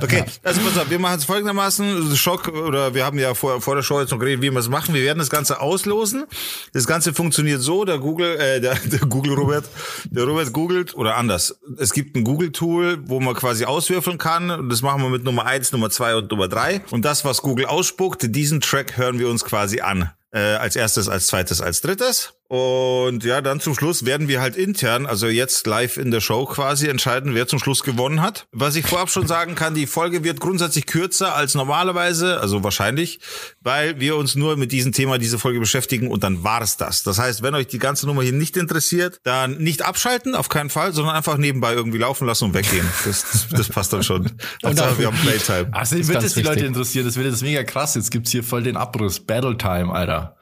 Okay, 0.00 0.24
also 0.42 0.60
pass 0.60 0.78
auf, 0.78 0.90
wir 0.90 0.98
machen 0.98 1.18
es 1.18 1.24
folgendermaßen, 1.24 2.16
Schock, 2.16 2.48
oder 2.48 2.94
wir 2.94 3.04
haben 3.04 3.18
ja 3.18 3.34
vor, 3.34 3.60
vor 3.60 3.74
der 3.74 3.82
Show 3.82 4.00
jetzt 4.00 4.10
noch 4.10 4.18
geredet, 4.18 4.42
wie 4.42 4.50
wir 4.50 4.58
es 4.58 4.68
machen. 4.68 4.94
Wir 4.94 5.02
werden 5.02 5.18
das 5.18 5.30
Ganze 5.30 5.60
auslosen. 5.60 6.24
Das 6.72 6.86
Ganze 6.86 7.12
funktioniert 7.12 7.60
so, 7.60 7.84
der 7.84 7.98
Google, 7.98 8.36
äh, 8.36 8.60
der, 8.60 8.74
der 8.74 9.00
Google 9.00 9.34
Robert, 9.34 9.64
der 10.04 10.24
Robert 10.24 10.52
googelt, 10.52 10.94
oder 10.94 11.16
anders. 11.16 11.58
Es 11.78 11.92
gibt 11.92 12.16
ein 12.16 12.24
Google-Tool, 12.36 13.08
wo 13.08 13.18
man 13.18 13.34
quasi 13.34 13.64
auswürfeln 13.64 14.18
kann. 14.18 14.68
Das 14.68 14.82
machen 14.82 15.00
wir 15.00 15.08
mit 15.08 15.24
Nummer 15.24 15.46
eins, 15.46 15.72
Nummer 15.72 15.88
zwei 15.88 16.14
und 16.16 16.30
Nummer 16.30 16.48
drei. 16.48 16.82
Und 16.90 17.02
das, 17.06 17.24
was 17.24 17.40
Google 17.40 17.64
ausspuckt, 17.64 18.34
diesen 18.34 18.60
Track 18.60 18.98
hören 18.98 19.18
wir 19.18 19.30
uns 19.30 19.42
quasi 19.42 19.80
an. 19.80 20.10
Äh, 20.32 20.40
als 20.40 20.76
erstes, 20.76 21.08
als 21.08 21.28
zweites, 21.28 21.62
als 21.62 21.80
drittes. 21.80 22.34
Und 22.48 23.24
ja, 23.24 23.40
dann 23.40 23.58
zum 23.58 23.74
Schluss 23.74 24.04
werden 24.04 24.28
wir 24.28 24.40
halt 24.40 24.56
intern, 24.56 25.06
also 25.06 25.26
jetzt 25.26 25.66
live 25.66 25.96
in 25.96 26.12
der 26.12 26.20
Show 26.20 26.44
quasi 26.46 26.86
entscheiden, 26.86 27.34
wer 27.34 27.48
zum 27.48 27.58
Schluss 27.58 27.82
gewonnen 27.82 28.22
hat. 28.22 28.46
Was 28.52 28.76
ich 28.76 28.86
vorab 28.86 29.10
schon 29.10 29.26
sagen 29.26 29.56
kann, 29.56 29.74
die 29.74 29.86
Folge 29.86 30.22
wird 30.22 30.38
grundsätzlich 30.38 30.86
kürzer 30.86 31.34
als 31.34 31.56
normalerweise, 31.56 32.40
also 32.40 32.62
wahrscheinlich, 32.62 33.18
weil 33.62 33.98
wir 33.98 34.16
uns 34.16 34.36
nur 34.36 34.56
mit 34.56 34.70
diesem 34.70 34.92
Thema 34.92 35.18
diese 35.18 35.40
Folge 35.40 35.58
beschäftigen 35.58 36.08
und 36.08 36.22
dann 36.22 36.44
war's 36.44 36.76
das. 36.76 37.02
Das 37.02 37.18
heißt, 37.18 37.42
wenn 37.42 37.54
euch 37.56 37.66
die 37.66 37.80
ganze 37.80 38.06
Nummer 38.06 38.22
hier 38.22 38.32
nicht 38.32 38.56
interessiert, 38.56 39.20
dann 39.24 39.58
nicht 39.58 39.82
abschalten, 39.82 40.36
auf 40.36 40.48
keinen 40.48 40.70
Fall, 40.70 40.92
sondern 40.92 41.16
einfach 41.16 41.38
nebenbei 41.38 41.74
irgendwie 41.74 41.98
laufen 41.98 42.26
lassen 42.26 42.44
und 42.44 42.54
weggehen. 42.54 42.86
Das, 43.04 43.48
das, 43.50 43.68
passt 43.68 43.92
dann 43.92 44.04
schon. 44.04 44.30
Hauptsache, 44.64 44.98
wir 44.98 45.06
haben 45.08 45.18
Playtime. 45.18 45.68
Also 45.72 45.96
ist 45.96 46.08
wird 46.08 46.22
das 46.22 46.34
die 46.34 46.42
Leute 46.42 46.56
wichtig. 46.56 46.68
interessieren, 46.68 47.06
das 47.06 47.16
wird 47.16 47.26
jetzt 47.26 47.42
mega 47.42 47.64
krass. 47.64 47.96
Jetzt 47.96 48.12
gibt's 48.12 48.30
hier 48.30 48.44
voll 48.44 48.62
den 48.62 48.76
Abriss. 48.76 49.18
Battle 49.18 49.56
Time, 49.56 49.92
Alter. 49.92 50.36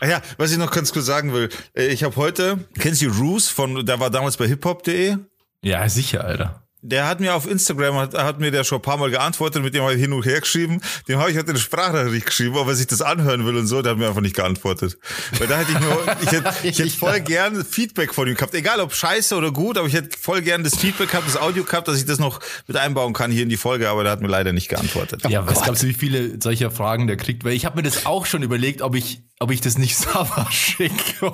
Ah 0.00 0.06
ja, 0.06 0.22
was 0.38 0.52
ich 0.52 0.58
noch 0.58 0.70
ganz 0.70 0.92
kurz 0.92 1.06
sagen 1.06 1.32
will, 1.32 1.48
äh, 1.74 1.86
ich 1.86 2.04
habe 2.04 2.16
heute, 2.16 2.58
kennst 2.78 3.02
du 3.02 3.08
Roos 3.08 3.48
von, 3.48 3.84
der 3.84 4.00
war 4.00 4.10
damals 4.10 4.36
bei 4.36 4.46
hiphop.de? 4.46 5.16
Ja, 5.62 5.88
sicher, 5.88 6.24
Alter. 6.24 6.61
Der 6.84 7.06
hat 7.06 7.20
mir 7.20 7.36
auf 7.36 7.48
Instagram, 7.48 7.94
hat, 7.94 8.14
hat 8.14 8.40
mir 8.40 8.50
der 8.50 8.64
schon 8.64 8.78
ein 8.78 8.82
paar 8.82 8.96
Mal 8.96 9.08
geantwortet, 9.08 9.62
mit 9.62 9.72
dem 9.72 9.82
habe 9.82 9.94
ich 9.94 10.00
hin 10.00 10.12
und 10.12 10.26
her 10.26 10.40
geschrieben. 10.40 10.80
Dem 11.06 11.20
habe 11.20 11.30
ich 11.30 11.38
heute 11.38 11.50
eine 11.50 11.60
Sprachnachricht 11.60 12.26
geschrieben, 12.26 12.56
ob 12.56 12.66
er 12.66 12.74
sich 12.74 12.88
das 12.88 13.00
anhören 13.00 13.46
will 13.46 13.56
und 13.56 13.68
so, 13.68 13.82
der 13.82 13.92
hat 13.92 13.98
mir 13.98 14.08
einfach 14.08 14.20
nicht 14.20 14.34
geantwortet. 14.34 14.98
Weil 15.38 15.46
da 15.46 15.58
hätte 15.58 15.70
ich 15.70 15.78
nur, 15.78 16.04
ich 16.20 16.32
hätte, 16.32 16.52
ich 16.64 16.78
hätte 16.80 16.90
voll 16.90 17.20
gern 17.20 17.64
Feedback 17.64 18.12
von 18.12 18.26
ihm 18.26 18.34
gehabt. 18.34 18.52
Egal 18.54 18.80
ob 18.80 18.92
scheiße 18.92 19.36
oder 19.36 19.52
gut, 19.52 19.78
aber 19.78 19.86
ich 19.86 19.94
hätte 19.94 20.18
voll 20.18 20.42
gern 20.42 20.64
das 20.64 20.74
Feedback 20.74 21.10
gehabt, 21.10 21.28
das 21.28 21.36
Audio 21.36 21.62
gehabt, 21.62 21.86
dass 21.86 21.98
ich 21.98 22.04
das 22.04 22.18
noch 22.18 22.40
mit 22.66 22.76
einbauen 22.76 23.12
kann 23.12 23.30
hier 23.30 23.44
in 23.44 23.48
die 23.48 23.56
Folge, 23.56 23.88
aber 23.88 24.02
der 24.02 24.10
hat 24.10 24.20
mir 24.20 24.26
leider 24.26 24.52
nicht 24.52 24.68
geantwortet. 24.68 25.22
Ja, 25.28 25.46
was 25.46 25.62
glaubst 25.62 25.84
du, 25.84 25.86
wie 25.86 25.94
viele 25.94 26.42
solcher 26.42 26.72
Fragen 26.72 27.06
der 27.06 27.16
kriegt? 27.16 27.44
Weil 27.44 27.52
ich 27.52 27.64
habe 27.64 27.76
mir 27.76 27.84
das 27.84 28.06
auch 28.06 28.26
schon 28.26 28.42
überlegt, 28.42 28.82
ob 28.82 28.96
ich, 28.96 29.22
ob 29.38 29.52
ich 29.52 29.60
das 29.60 29.78
nicht 29.78 29.96
Sava 30.02 30.50
schicke. 30.50 31.32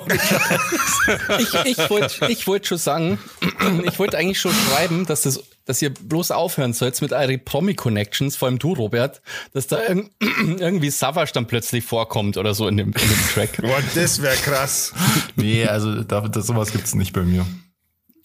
Ich, 1.39 1.77
ich 1.77 1.89
wollte 1.89 2.27
ich 2.27 2.45
wollt 2.45 2.67
schon 2.67 2.77
sagen, 2.77 3.17
ich 3.83 3.97
wollte 3.97 4.15
eigentlich 4.15 4.39
schon 4.39 4.53
schreiben, 4.53 5.07
dass 5.07 5.23
das 5.23 5.38
dass 5.69 5.83
ihr 5.83 5.91
bloß 5.93 6.31
aufhören 6.31 6.73
sollt 6.73 6.99
mit 6.99 7.13
euren 7.13 7.45
Promi-Connections, 7.45 8.35
vor 8.35 8.47
allem 8.47 8.57
du, 8.57 8.73
Robert, 8.73 9.21
dass 9.53 9.67
da 9.67 9.79
irg 9.87 10.09
irgendwie 10.19 10.89
Savage 10.89 11.29
dann 11.31 11.45
plötzlich 11.45 11.85
vorkommt 11.85 12.37
oder 12.37 12.55
so 12.55 12.67
in 12.67 12.75
dem, 12.75 12.87
in 12.87 12.93
dem 12.93 13.27
Track. 13.31 13.61
Boah, 13.61 13.77
das 13.93 14.19
wäre 14.19 14.35
krass. 14.35 14.93
nee, 15.35 15.67
also 15.67 16.01
da, 16.01 16.21
das, 16.21 16.47
sowas 16.47 16.71
gibt's 16.71 16.95
nicht 16.95 17.13
bei 17.13 17.21
mir. 17.21 17.45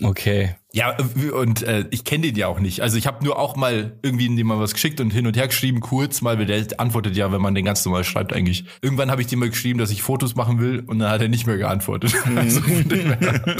Okay. 0.02 0.56
Ja, 0.72 0.96
und 1.32 1.62
äh, 1.62 1.84
ich 1.92 2.02
kenne 2.02 2.26
den 2.26 2.34
ja 2.34 2.48
auch 2.48 2.58
nicht. 2.58 2.80
Also 2.80 2.96
ich 2.98 3.06
habe 3.06 3.24
nur 3.24 3.38
auch 3.38 3.54
mal 3.54 3.92
irgendwie 4.02 4.26
dem 4.34 4.44
mal 4.48 4.58
was 4.58 4.72
geschickt 4.74 4.98
und 5.00 5.12
hin 5.12 5.24
und 5.24 5.36
her 5.36 5.46
geschrieben, 5.46 5.78
kurz 5.78 6.20
mal, 6.20 6.36
weil 6.36 6.46
der 6.46 6.66
antwortet 6.78 7.14
ja, 7.16 7.30
wenn 7.30 7.40
man 7.40 7.54
den 7.54 7.64
ganz 7.64 7.84
normal 7.84 8.02
schreibt 8.02 8.32
eigentlich. 8.32 8.64
Irgendwann 8.82 9.08
habe 9.12 9.20
ich 9.22 9.28
dem 9.28 9.38
mal 9.38 9.48
geschrieben, 9.50 9.78
dass 9.78 9.90
ich 9.92 10.02
Fotos 10.02 10.34
machen 10.34 10.58
will 10.58 10.80
und 10.84 10.98
dann 10.98 11.10
hat 11.10 11.22
er 11.22 11.28
nicht 11.28 11.46
mehr 11.46 11.58
geantwortet. 11.58 12.12
Also, 12.36 12.60
dem 12.60 13.12
her. 13.16 13.56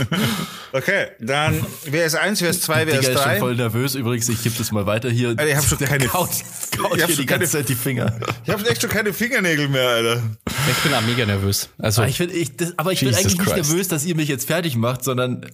Okay, 0.73 1.07
dann 1.21 1.65
wer 1.85 2.05
ist 2.05 2.17
eins, 2.17 2.43
wer 2.43 2.51
ist 2.51 2.63
zwei, 2.65 2.79
wer 2.87 2.99
Digga 2.99 2.99
ist 2.99 3.09
ist 3.11 3.15
schon 3.15 3.23
drei? 3.23 3.39
voll 3.39 3.55
nervös. 3.55 3.95
Übrigens, 3.95 4.29
ich 4.29 4.43
gebe 4.43 4.57
das 4.59 4.73
mal 4.73 4.87
weiter 4.87 5.09
hier. 5.09 5.29
Alter, 5.29 5.47
ich 5.47 5.57
hab 5.57 5.65
schon 5.65 5.79
Der 5.79 5.87
keine- 5.89 6.07
Kaut, 6.07 6.31
kaut 6.77 6.97
Ich 6.97 7.03
hab 7.03 7.07
hier 7.07 7.09
schon 7.11 7.17
die 7.17 7.27
ganze 7.27 7.29
keine- 7.29 7.47
Zeit 7.47 7.69
die 7.69 7.75
Finger. 7.77 8.19
Ich 8.45 8.51
habe 8.51 8.69
echt 8.69 8.81
schon 8.81 8.91
keine 8.91 9.13
Fingernägel 9.13 9.69
mehr, 9.69 9.89
Alter. 9.89 10.23
Ich 10.69 10.77
bin 10.83 10.93
auch 10.93 11.03
mega 11.03 11.25
nervös. 11.27 11.69
Also 11.79 12.03
Aber 12.03 12.09
ich, 12.11 12.17
find, 12.17 12.33
ich, 12.35 12.57
das, 12.57 12.77
aber 12.77 12.91
ich 12.91 13.01
bin 13.01 13.15
eigentlich 13.15 13.39
nicht 13.39 13.55
nervös, 13.55 13.87
dass 13.87 14.05
ihr 14.05 14.17
mich 14.17 14.29
jetzt 14.29 14.49
fertig 14.49 14.75
macht, 14.77 15.05
sondern 15.05 15.47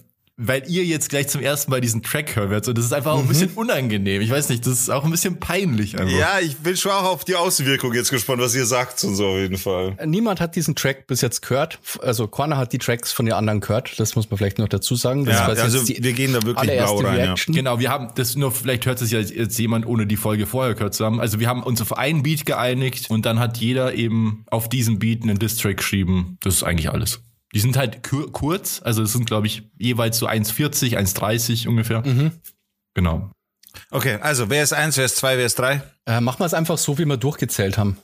weil 0.43 0.63
ihr 0.67 0.83
jetzt 0.83 1.09
gleich 1.09 1.27
zum 1.27 1.41
ersten 1.41 1.69
Mal 1.71 1.81
diesen 1.81 2.01
Track 2.01 2.35
hören 2.35 2.49
werdet. 2.49 2.67
Und 2.67 2.77
das 2.77 2.85
ist 2.85 2.93
einfach 2.93 3.13
auch 3.13 3.19
ein 3.19 3.27
bisschen 3.27 3.51
unangenehm. 3.55 4.21
Ich 4.21 4.29
weiß 4.31 4.49
nicht, 4.49 4.65
das 4.65 4.73
ist 4.73 4.89
auch 4.89 5.03
ein 5.03 5.11
bisschen 5.11 5.39
peinlich 5.39 5.99
einfach. 5.99 6.17
Ja, 6.17 6.39
ich 6.41 6.57
bin 6.57 6.75
schon 6.75 6.91
auch 6.91 7.03
auf 7.03 7.23
die 7.25 7.35
Außenwirkung 7.35 7.93
jetzt 7.93 8.09
gespannt, 8.09 8.41
was 8.41 8.55
ihr 8.55 8.65
sagt 8.65 9.03
und 9.03 9.15
so 9.15 9.27
auf 9.27 9.37
jeden 9.37 9.57
Fall. 9.57 9.95
niemand 10.05 10.41
hat 10.41 10.55
diesen 10.55 10.75
Track 10.75 11.07
bis 11.07 11.21
jetzt 11.21 11.41
gehört. 11.41 11.79
Also 12.01 12.27
Corner 12.27 12.57
hat 12.57 12.73
die 12.73 12.79
Tracks 12.79 13.11
von 13.11 13.25
den 13.25 13.33
anderen 13.33 13.59
gehört. 13.59 13.99
Das 13.99 14.15
muss 14.15 14.29
man 14.29 14.37
vielleicht 14.37 14.57
noch 14.57 14.67
dazu 14.67 14.95
sagen. 14.95 15.25
Das 15.25 15.35
Ja, 15.37 15.45
also 15.45 15.83
die 15.83 16.03
wir 16.03 16.13
gehen 16.13 16.33
da 16.33 16.41
wirklich 16.41 16.71
blau 16.71 16.97
rein, 16.99 17.19
ja. 17.19 17.35
Genau, 17.47 17.79
wir 17.79 17.89
haben 17.89 18.09
das 18.15 18.35
nur, 18.35 18.51
vielleicht 18.51 18.85
hört 18.85 19.01
es 19.01 19.11
ja 19.11 19.19
jetzt 19.19 19.59
jemand 19.59 19.85
ohne 19.85 20.07
die 20.07 20.17
Folge 20.17 20.47
vorher 20.47 20.73
gehört 20.73 20.95
zu 20.95 21.05
haben. 21.05 21.19
Also 21.21 21.39
wir 21.39 21.47
haben 21.47 21.63
uns 21.63 21.81
auf 21.81 21.97
einen 21.97 22.23
Beat 22.23 22.45
geeinigt 22.45 23.09
und 23.09 23.25
dann 23.25 23.39
hat 23.39 23.57
jeder 23.57 23.93
eben 23.93 24.43
auf 24.49 24.69
diesen 24.69 24.99
Beat 24.99 25.23
einen 25.23 25.37
Distrack 25.37 25.77
geschrieben. 25.77 26.37
Das 26.41 26.55
ist 26.55 26.63
eigentlich 26.63 26.89
alles. 26.89 27.21
Die 27.53 27.59
sind 27.59 27.75
halt 27.77 28.01
kur 28.07 28.31
kurz, 28.31 28.81
also 28.83 29.03
es 29.03 29.11
sind 29.13 29.25
glaube 29.25 29.47
ich 29.47 29.63
jeweils 29.77 30.17
so 30.17 30.27
1,40, 30.27 30.97
1,30 30.97 31.67
ungefähr. 31.67 32.01
Genau. 32.93 33.31
Okay, 33.89 34.15
also 34.21 34.49
wer 34.49 34.63
ist 34.63 34.73
eins, 34.73 34.97
wer 34.97 35.05
ist 35.05 35.17
zwei, 35.17 35.37
wer 35.37 35.45
ist 35.45 35.57
drei? 35.59 35.81
Äh, 36.05 36.21
machen 36.21 36.39
wir 36.39 36.45
es 36.45 36.53
einfach 36.53 36.77
so, 36.77 36.97
wie 36.97 37.05
wir 37.05 37.17
durchgezählt 37.17 37.77
haben. 37.77 37.97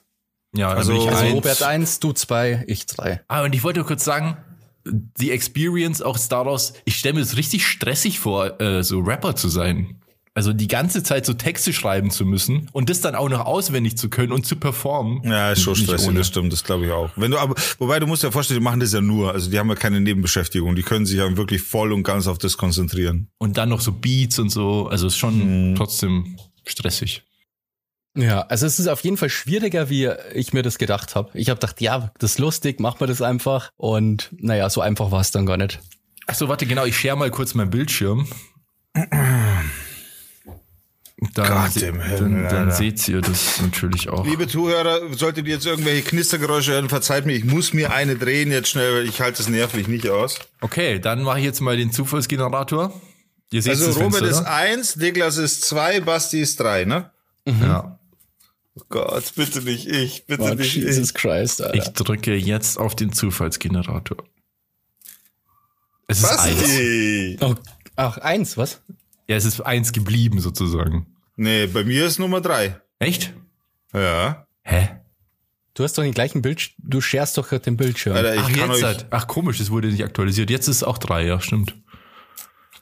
Ja, 0.56 0.70
Also- 0.70 0.94
ich 0.94 1.08
Also 1.10 1.24
eins. 1.26 1.34
Robert 1.34 1.64
eins, 1.64 2.00
du 2.00 2.14
zwei, 2.14 2.64
ich 2.68 2.86
drei. 2.86 3.22
Ah, 3.28 3.44
und 3.44 3.54
ich 3.54 3.64
wollte 3.64 3.84
kurz 3.84 4.04
sagen, 4.06 4.38
die 4.86 5.32
Experience 5.32 6.02
auch 6.02 6.16
ist 6.16 6.32
daraus, 6.32 6.74
ich 6.86 6.98
stelle 6.98 7.16
mir 7.16 7.20
das 7.22 7.36
richtig 7.36 7.68
stressig 7.68 8.20
vor, 8.20 8.60
äh, 8.62 8.82
so 8.84 9.00
Rapper 9.00 9.36
zu 9.36 9.50
sein. 9.50 10.02
Also 10.38 10.54
die 10.54 10.68
ganze 10.68 11.02
Zeit 11.02 11.26
so 11.26 11.34
Texte 11.34 11.74
schreiben 11.74 12.12
zu 12.12 12.24
müssen 12.24 12.70
und 12.72 12.92
das 12.92 13.02
dann 13.02 13.16
auch 13.16 13.28
noch 13.28 13.48
auswendig 13.48 13.98
zu 13.98 14.08
können 14.08 14.32
und 14.32 14.46
zu 14.46 14.56
performen. 14.56 15.24
Ja, 15.24 15.52
ist 15.52 15.64
schon 15.64 15.76
stressig, 15.76 16.14
das 16.14 16.28
stimmt, 16.28 16.54
das 16.54 16.64
glaube 16.64 16.86
ich 16.86 16.92
auch. 16.92 17.10
Wenn 17.16 17.32
du 17.32 17.40
aber, 17.40 17.56
wobei 17.80 18.00
du 18.00 18.06
musst 18.06 18.22
dir 18.22 18.32
vorstellen, 18.32 18.60
die 18.60 18.64
machen 18.64 18.80
das 18.80 18.94
ja 18.94 19.02
nur, 19.02 19.34
also 19.34 19.50
die 19.50 19.58
haben 19.58 19.68
ja 19.68 19.74
keine 19.74 20.00
Nebenbeschäftigung, 20.00 20.76
die 20.76 20.84
können 20.84 21.08
sich 21.08 21.18
ja 21.18 21.38
wirklich 21.38 21.64
voll 21.64 21.92
und 21.92 22.04
ganz 22.04 22.28
auf 22.28 22.38
das 22.38 22.56
konzentrieren. 22.56 23.32
Und 23.40 23.58
dann 23.58 23.70
noch 23.70 23.82
so 23.82 23.92
Beats 23.92 24.38
und 24.38 24.52
so. 24.52 24.88
Also 24.88 25.08
ist 25.08 25.18
schon 25.18 25.74
trotzdem 25.76 26.38
stressig. 26.68 27.24
Ja, 28.16 28.42
also 28.42 28.68
es 28.68 28.78
ist 28.78 28.90
auf 28.90 29.04
jeden 29.04 29.18
Fall 29.18 29.30
schwieriger, 29.30 29.90
wie 29.90 30.12
ich 30.36 30.54
mir 30.54 30.62
das 30.62 30.78
gedacht 30.78 31.16
habe. 31.16 31.32
Ich 31.34 31.50
habe 31.50 31.60
gedacht, 31.60 31.82
ja, 31.82 32.12
das 32.20 32.34
ist 32.34 32.38
lustig, 32.38 32.80
machen 32.80 33.00
wir 33.00 33.08
das 33.08 33.24
einfach. 33.24 33.72
Und 33.76 34.30
naja, 34.38 34.70
so 34.70 34.82
einfach 34.82 35.10
war 35.10 35.22
es 35.22 35.32
dann 35.32 35.48
gar 35.48 35.58
nicht. 35.58 35.80
Ach 36.28 36.36
so, 36.36 36.48
warte, 36.48 36.68
genau, 36.68 36.86
ich 36.86 36.96
share 36.96 37.16
mal 37.16 37.32
kurz 37.32 37.56
meinen 37.56 37.72
Bildschirm. 37.72 38.28
Dann, 41.34 41.48
Gott 41.48 41.72
se- 41.72 41.88
im 41.88 42.00
Himmel, 42.00 42.44
dann, 42.44 42.68
dann 42.68 42.72
seht 42.72 43.08
ihr 43.08 43.22
das 43.22 43.60
natürlich 43.60 44.08
auch. 44.10 44.24
Liebe 44.26 44.48
Zuhörer, 44.48 45.12
solltet 45.16 45.48
ihr 45.48 45.56
jetzt 45.56 45.66
irgendwelche 45.66 46.04
Knistergeräusche 46.04 46.74
hören, 46.74 46.90
verzeiht 46.90 47.26
mir, 47.26 47.34
ich 47.34 47.44
muss 47.44 47.74
mir 47.74 47.92
eine 47.92 48.16
drehen 48.18 48.52
jetzt 48.52 48.70
schnell, 48.70 48.94
weil 48.94 49.10
ich 49.10 49.20
halte 49.20 49.42
es 49.42 49.50
nervlich 49.50 49.88
nicht 49.88 50.08
aus. 50.10 50.36
Okay, 50.62 51.00
dann 51.00 51.24
mache 51.24 51.40
ich 51.40 51.46
jetzt 51.46 51.60
mal 51.60 51.76
den 51.76 51.92
Zufallsgenerator. 51.92 52.94
Ihr 53.52 53.62
seht 53.64 53.72
Also 53.72 53.88
das 53.88 53.96
Robert 53.96 54.12
Fenster, 54.20 54.30
ist 54.30 54.42
oder? 54.42 54.52
eins, 54.54 54.96
Niklas 54.98 55.38
ist 55.38 55.64
zwei, 55.64 56.02
Basti 56.02 56.40
ist 56.40 56.60
drei, 56.60 56.86
ne? 56.86 57.10
Ja. 57.48 57.98
Oh 58.76 58.82
Gott, 58.90 59.32
bitte 59.36 59.62
nicht 59.64 59.88
ich, 59.88 60.28
bitte 60.28 60.44
Oh, 60.44 60.54
nicht 60.54 60.76
Jesus 60.76 61.10
ich. 61.10 61.14
Christ, 61.16 61.64
Alter. 61.64 61.74
Ich 61.76 61.88
drücke 61.94 62.36
jetzt 62.36 62.78
auf 62.78 62.96
den 62.96 63.12
Zufallsgenerator. 63.12 64.18
Es 66.08 66.20
ist 66.20 66.26
eins. 66.26 66.60
Basti! 66.62 67.38
Oh, 67.42 67.56
ach, 67.96 68.18
eins, 68.20 68.56
was? 68.56 68.82
Ja, 69.28 69.36
es 69.36 69.46
ist 69.46 69.62
eins 69.62 69.92
geblieben 69.92 70.40
sozusagen. 70.40 71.08
Nee, 71.36 71.68
bei 71.68 71.84
mir 71.84 72.06
ist 72.06 72.20
Nummer 72.20 72.42
drei. 72.42 72.80
Echt? 73.00 73.34
Ja. 73.94 74.48
Hä? 74.64 74.90
Du 75.74 75.84
hast 75.84 75.98
doch 75.98 76.04
den 76.04 76.14
gleichen 76.14 76.42
Bildschirm, 76.42 76.74
du 76.80 77.02
scherst 77.02 77.38
doch 77.38 77.48
gerade 77.50 77.64
den 77.66 77.78
Bildschirm. 77.78 78.16
Alter, 78.16 78.34
ich 78.36 78.42
Ach, 78.42 78.48
kann 78.48 78.58
jetzt 78.72 78.78
euch. 78.80 78.84
halt. 78.84 79.06
Ach, 79.12 79.28
komisch, 79.28 79.60
es 79.60 79.70
wurde 79.70 79.90
nicht 79.90 80.04
aktualisiert. 80.04 80.50
Jetzt 80.50 80.68
ist 80.68 80.78
es 80.78 80.84
auch 80.84 80.98
drei, 80.98 81.26
ja, 81.26 81.40
stimmt. 81.40 81.76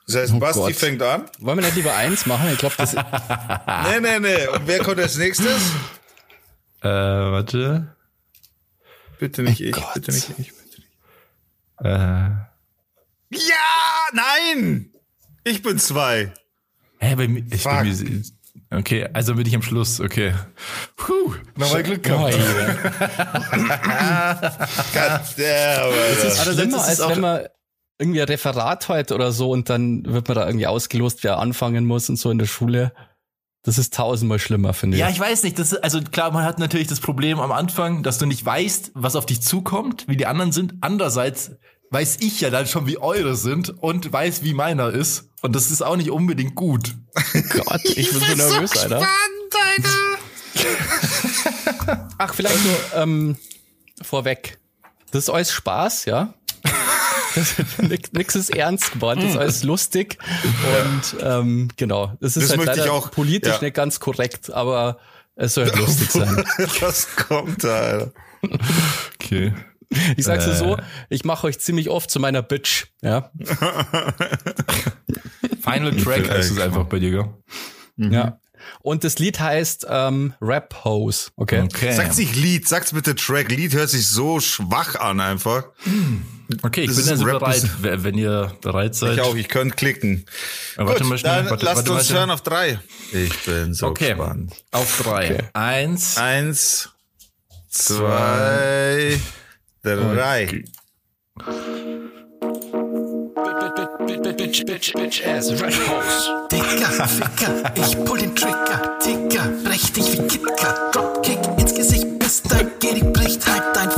Das 0.06 0.16
heißt, 0.16 0.32
Oh 0.34 0.38
Basti 0.38 0.60
Gott. 0.60 0.74
fängt 0.76 1.02
an. 1.02 1.24
Wollen 1.40 1.58
wir 1.58 1.64
nicht 1.64 1.76
lieber 1.76 1.94
eins 1.94 2.24
machen? 2.26 2.48
Ich 2.52 2.58
glaube, 2.58 2.74
das 2.78 2.94
Nee, 2.94 4.00
nee, 4.00 4.18
nee. 4.20 4.46
Und 4.48 4.66
wer 4.66 4.78
kommt 4.78 4.98
als 5.00 5.18
nächstes? 5.18 5.72
Äh, 6.80 6.88
warte. 6.88 7.94
Bitte 9.18 9.42
nicht 9.42 9.60
ich, 9.60 9.72
Gott. 9.72 9.94
bitte 9.94 10.12
nicht 10.12 10.30
ich. 10.38 10.52
Bitte 10.54 10.76
nicht. 10.76 10.88
Äh. 11.80 12.28
Ja, 13.30 14.08
nein! 14.12 14.90
Ich 15.46 15.62
bin 15.62 15.78
zwei. 15.78 16.32
Hä, 16.98 17.14
bei 17.14 17.28
mir, 17.28 17.44
ich, 17.48 17.62
Fuck. 17.62 17.84
mir, 17.84 18.22
okay, 18.72 19.08
also 19.12 19.36
bin 19.36 19.46
ich 19.46 19.54
am 19.54 19.62
Schluss, 19.62 20.00
okay. 20.00 20.34
Puh, 20.96 21.34
nochmal 21.54 21.84
Glück 21.84 22.00
oh, 22.06 22.08
gehabt. 22.08 22.34
yeah. 22.34 22.74
God 24.92 25.20
damn, 25.36 25.92
Das 26.20 26.24
ist 26.24 26.52
schlimmer, 26.52 26.84
als 26.84 27.00
auch- 27.00 27.10
wenn 27.10 27.20
man 27.20 27.46
irgendwie 28.00 28.22
ein 28.22 28.26
Referat 28.26 28.88
heute 28.88 29.14
oder 29.14 29.30
so 29.30 29.52
und 29.52 29.70
dann 29.70 30.04
wird 30.04 30.26
man 30.26 30.34
da 30.34 30.46
irgendwie 30.46 30.66
ausgelost, 30.66 31.22
wer 31.22 31.38
anfangen 31.38 31.84
muss 31.84 32.08
und 32.10 32.16
so 32.16 32.28
in 32.32 32.38
der 32.38 32.46
Schule. 32.46 32.92
Das 33.62 33.78
ist 33.78 33.94
tausendmal 33.94 34.40
schlimmer, 34.40 34.74
finde 34.74 34.96
ich. 34.96 35.00
Ja, 35.00 35.10
ich 35.10 35.20
weiß 35.20 35.44
nicht. 35.44 35.60
Das 35.60 35.70
ist, 35.72 35.78
also 35.78 36.00
klar, 36.00 36.32
man 36.32 36.44
hat 36.44 36.58
natürlich 36.58 36.88
das 36.88 36.98
Problem 36.98 37.38
am 37.38 37.52
Anfang, 37.52 38.02
dass 38.02 38.18
du 38.18 38.26
nicht 38.26 38.44
weißt, 38.44 38.92
was 38.94 39.14
auf 39.14 39.26
dich 39.26 39.42
zukommt, 39.42 40.08
wie 40.08 40.16
die 40.16 40.26
anderen 40.26 40.50
sind. 40.50 40.74
Andererseits 40.80 41.52
weiß 41.96 42.18
ich 42.20 42.42
ja 42.42 42.50
dann 42.50 42.66
schon, 42.66 42.86
wie 42.86 42.98
eure 42.98 43.36
sind 43.36 43.70
und 43.70 44.12
weiß, 44.12 44.42
wie 44.42 44.52
meiner 44.52 44.90
ist. 44.90 45.30
Und 45.40 45.56
das 45.56 45.70
ist 45.70 45.80
auch 45.80 45.96
nicht 45.96 46.10
unbedingt 46.10 46.54
gut. 46.54 46.94
Gott, 47.48 47.80
ich 47.84 48.10
bin 48.10 48.20
so 48.20 48.34
nervös, 48.34 48.76
Alter. 48.76 49.06
Ach, 52.18 52.34
vielleicht 52.34 52.62
nur 52.62 52.76
ähm, 52.96 53.36
vorweg. 54.02 54.58
Das 55.10 55.24
ist 55.24 55.30
alles 55.30 55.52
Spaß, 55.52 56.04
ja. 56.04 56.34
Das, 57.34 57.54
nix, 57.78 58.12
nix 58.12 58.34
ist 58.34 58.54
ernst 58.54 58.92
gemeint, 58.92 59.22
das 59.22 59.30
ist 59.30 59.36
alles 59.38 59.62
lustig. 59.62 60.18
Und 60.82 61.16
ähm, 61.22 61.68
genau, 61.76 62.12
das 62.20 62.36
ist 62.36 62.50
Das 62.50 62.58
halt 62.58 62.76
leider 62.76 62.92
auch, 62.92 63.10
politisch 63.10 63.54
ja. 63.54 63.62
nicht 63.62 63.74
ganz 63.74 64.00
korrekt, 64.00 64.52
aber 64.52 64.98
es 65.34 65.54
soll 65.54 65.64
halt 65.64 65.76
lustig 65.76 66.10
sein. 66.10 66.44
Was 66.80 67.16
kommt 67.16 67.64
da, 67.64 67.74
Alter? 67.74 68.12
Okay. 69.14 69.54
Ich 70.16 70.24
sag's 70.24 70.44
dir 70.44 70.52
Äh. 70.52 70.56
so, 70.56 70.76
ich 71.08 71.24
mache 71.24 71.46
euch 71.46 71.58
ziemlich 71.60 71.88
oft 71.90 72.10
zu 72.10 72.18
meiner 72.20 72.42
Bitch, 72.42 72.86
ja. 73.02 73.30
Final 75.62 75.96
Track 75.96 76.28
heißt 76.30 76.52
es 76.52 76.58
einfach 76.60 76.84
bei 76.86 76.98
dir, 76.98 77.10
gell? 77.10 77.28
Ja. 77.96 78.38
Und 78.82 79.04
das 79.04 79.18
Lied 79.20 79.38
heißt 79.38 79.86
ähm, 79.88 80.34
Rap 80.40 80.84
Hose, 80.84 81.30
okay? 81.36 81.62
Okay. 81.62 81.92
Sagt's 81.94 82.16
nicht 82.18 82.34
Lied, 82.34 82.66
sag's 82.66 82.92
bitte 82.92 83.14
Track. 83.14 83.48
Lied 83.50 83.72
hört 83.74 83.88
sich 83.90 84.08
so 84.08 84.40
schwach 84.40 84.96
an 84.96 85.20
einfach. 85.20 85.66
Okay, 86.62 86.82
ich 86.82 86.88
Das 86.88 86.96
bin 86.96 87.08
also 87.10 87.24
Rap, 87.24 87.38
bereit, 87.40 87.62
wenn 87.80 88.18
ihr 88.18 88.52
bereit 88.62 88.94
seid. 88.96 89.14
Ich 89.14 89.20
auch, 89.20 89.36
ich 89.36 89.48
könnte 89.48 89.76
klicken. 89.76 90.24
Aber 90.76 90.88
warte 90.90 91.02
Gut, 91.02 91.10
mal 91.10 91.18
schnell. 91.18 91.36
dann 91.42 91.50
warte, 91.50 91.64
lasst 91.64 91.76
warte, 91.78 91.92
uns 91.92 92.00
warte. 92.08 92.14
hören 92.14 92.30
auf 92.30 92.42
drei. 92.42 92.80
Ich 93.12 93.38
bin 93.44 93.72
so 93.72 93.86
Okay, 93.88 94.10
gespannt. 94.14 94.52
auf 94.72 95.00
drei. 95.02 95.24
Okay. 95.34 95.42
Eins. 95.52 96.16
Eins, 96.16 96.88
zwei, 97.68 99.18
drei. 99.94 100.64
Bitch, 104.36 104.64
bitch, 104.66 104.92
bitch, 104.94 105.22
ass, 105.26 105.50
red 105.50 105.74
hose. 105.74 106.48
Dicker, 106.50 107.08
Ficker, 107.08 107.72
ich 107.74 108.04
pull 108.04 108.18
den 108.18 108.34
Trigger, 108.34 108.98
Ticker, 108.98 109.48
brech 109.64 109.92
dich 109.92 110.12
wie 110.12 110.26
KitKat, 110.26 110.94
Dropkick 110.94 111.38
ins 111.58 111.74
Gesicht, 111.74 112.18
bis 112.18 112.42
dein 112.42 112.70
Genick 112.80 113.12
bricht, 113.12 113.46
halt 113.46 113.62
dein 113.74 113.90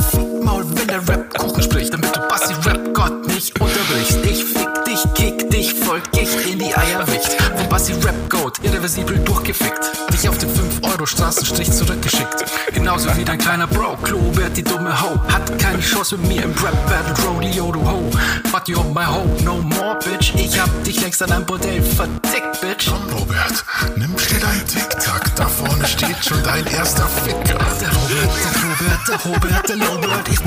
Bassi 7.79 7.93
Rap 7.93 8.29
Goat, 8.29 8.59
irreversibel 8.61 9.17
durchgefickt, 9.19 9.79
dich 10.11 10.27
auf 10.27 10.37
den 10.37 10.49
5 10.49 10.83
Euro 10.83 11.05
Straßenstrich 11.05 11.71
zurückgeschickt. 11.71 12.43
Genauso 12.73 13.07
wie 13.15 13.23
dein 13.23 13.37
kleiner 13.37 13.67
Bro, 13.67 13.95
Klobert, 14.03 14.57
die 14.57 14.63
dumme 14.63 14.91
Ho, 15.01 15.17
hat 15.31 15.57
keine 15.59 15.79
Chance 15.79 16.17
mit 16.17 16.27
mir 16.27 16.43
im 16.43 16.51
Rap 16.61 16.75
Battle 16.89 17.25
Rodeo, 17.25 17.71
du 17.71 17.79
Ho. 17.89 18.03
But 18.51 18.67
you 18.67 18.77
on 18.77 18.93
my 18.93 19.05
hoe, 19.05 19.25
no 19.45 19.61
more, 19.61 19.97
bitch, 19.99 20.35
ich 20.35 20.59
hab 20.59 20.83
dich 20.83 20.99
längst 20.99 21.23
an 21.23 21.31
einem 21.31 21.45
Bordell 21.45 21.81
vertickt, 21.81 22.59
bitch. 22.59 22.91
Robert, 23.13 23.63
nimm 23.95 24.19
schnell 24.19 24.41
dein 24.41 24.67
Tic-Tac, 24.67 25.33
da 25.37 25.47
vorne 25.47 25.87
steht 25.87 26.17
schon 26.21 26.43
dein 26.43 26.65
erster 26.67 27.07
Ficker. 27.07 27.59
Der 27.79 27.93
Robert, 27.93 28.29
der 28.43 28.55
Robert, 28.61 29.07
der 29.07 29.31
Robert, 29.31 29.69
der 29.69 29.75
Lowbird. 29.77 30.27
Ich 30.29 30.43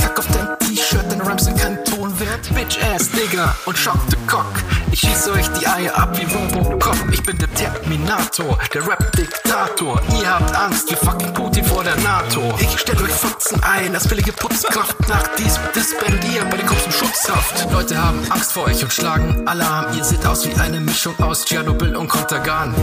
Ton 2.62 2.68
wert. 2.68 2.68
Bitch 2.68 2.78
ass, 2.82 3.10
Digga 3.10 3.54
und 3.66 3.76
Shock 3.76 3.98
the 4.08 4.16
Cock. 4.26 4.52
Ich 4.92 5.00
schieß 5.00 5.28
euch 5.28 5.48
die 5.60 5.66
Eier 5.66 5.96
ab 5.96 6.16
wie 6.18 6.24
Robocop. 6.24 6.96
Ich 7.10 7.22
bin 7.22 7.36
der 7.38 7.52
Terminator, 7.54 8.58
der 8.72 8.86
Rap-Diktator. 8.86 10.00
Ihr 10.20 10.30
habt 10.30 10.54
Angst 10.54 10.90
wie 10.90 10.96
fucking 10.96 11.32
Putin 11.32 11.64
vor 11.64 11.82
der 11.82 11.96
NATO. 11.96 12.54
Ich 12.60 12.78
stell 12.78 13.00
euch 13.02 13.10
Fotzen 13.10 13.62
ein 13.62 13.94
als 13.94 14.06
billige 14.06 14.32
Putzkraft. 14.32 14.96
Nach 15.08 15.26
diesem 15.36 15.62
Disband 15.74 16.24
ihr 16.32 16.44
bei 16.44 16.56
den 16.56 16.66
Cops 16.66 16.86
im 16.86 16.92
Schutzhaft. 16.92 17.70
Leute 17.72 17.96
haben 17.96 18.20
Angst 18.30 18.52
vor 18.52 18.64
euch 18.64 18.82
und 18.82 18.92
schlagen 18.92 19.46
Alarm. 19.46 19.96
Ihr 19.96 20.04
seht 20.04 20.24
aus 20.26 20.46
wie 20.46 20.54
eine 20.60 20.80
Mischung 20.80 21.18
aus 21.20 21.44
Tschernobyl 21.44 21.96
und 21.96 22.08
Kontergan. 22.08 22.74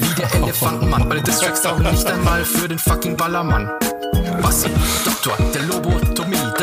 Wie 0.00 0.14
der 0.14 0.34
Elefantenmann. 0.34 1.08
Meine 1.08 1.22
Distracks 1.22 1.62
taugen 1.62 1.90
nicht 1.90 2.06
einmal 2.06 2.44
für 2.44 2.68
den 2.68 2.78
fucking 2.78 3.16
Ballermann. 3.16 3.70
Bassi, 4.42 4.68
Doktor, 5.04 5.36
der 5.54 5.62
Lobotomie, 5.62 5.83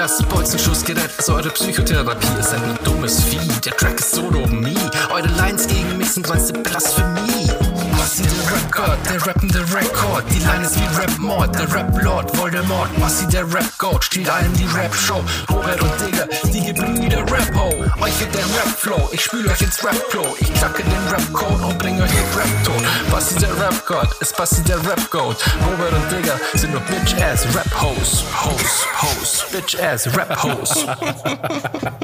das 0.01 0.24
Bolzenschussgerät 0.24 1.12
ist 1.15 1.29
eure 1.29 1.51
Psychotherapie. 1.51 2.25
Seid 2.41 2.65
nur 2.65 2.75
dummes 2.77 3.24
Vieh, 3.24 3.38
der 3.63 3.74
Track 3.74 4.00
ist 4.00 4.15
Sodomie. 4.15 4.75
Eure 5.13 5.27
Lines 5.27 5.67
gegen 5.67 5.96
mich 5.96 6.13
sind 6.13 6.27
reinste 6.27 6.53
Blasphemie. 6.53 7.51
Bassi, 7.98 8.24
der 8.24 8.51
Rap-God, 8.51 8.98
der 9.08 9.27
rappende 9.27 9.60
Rekord. 9.60 10.24
Die 10.31 10.39
Line 10.39 10.63
ist 10.63 10.75
wie 10.75 11.00
Rap-Mord, 11.00 11.53
der 11.53 11.72
Rap-Lord, 11.72 12.36
Voldemort. 12.36 12.89
Bassi, 13.00 13.27
der 13.27 13.43
Rap-God, 13.53 14.03
stiehlt 14.03 14.27
allen 14.27 14.51
die 14.53 14.65
Rap-Show. 14.75 15.24
Robert 15.51 15.79
und 15.79 15.91
Digga, 16.01 16.25
die 16.51 16.65
Gebrüder 16.65 17.20
Rap-Ho. 17.31 17.70
Euch 18.01 18.20
wird 18.20 18.34
der 18.34 18.46
Rap-Flow, 18.46 19.08
ich 19.12 19.22
spül 19.22 19.48
euch 19.48 19.62
ins 19.62 19.84
Rap-Flow. 19.84 20.36
Ich 20.39 20.51
knacke 20.55 20.81
den 20.81 21.08
Rap-Code 21.13 21.63
und 21.63 21.77
bring 21.77 22.01
euch 22.01 22.10
den 22.10 22.39
Rap-Ton. 22.39 22.84
Bassi, 23.12 23.36
Rap-God, 23.62 24.08
ist 24.22 24.36
Bassi, 24.36 24.63
der 24.63 24.77
Rap-Goat. 24.77 25.38
Robert 25.63 25.94
und 25.94 26.12
Digga 26.12 26.39
sind 26.56 26.72
nur 26.72 26.82
Bitch-Ass 26.82 27.46
Rap-Hose. 27.56 28.24
Hose, 28.44 28.88
Hose, 29.03 29.46
Bitch-Ass 29.51 30.18
Rap-Hose. 30.18 30.88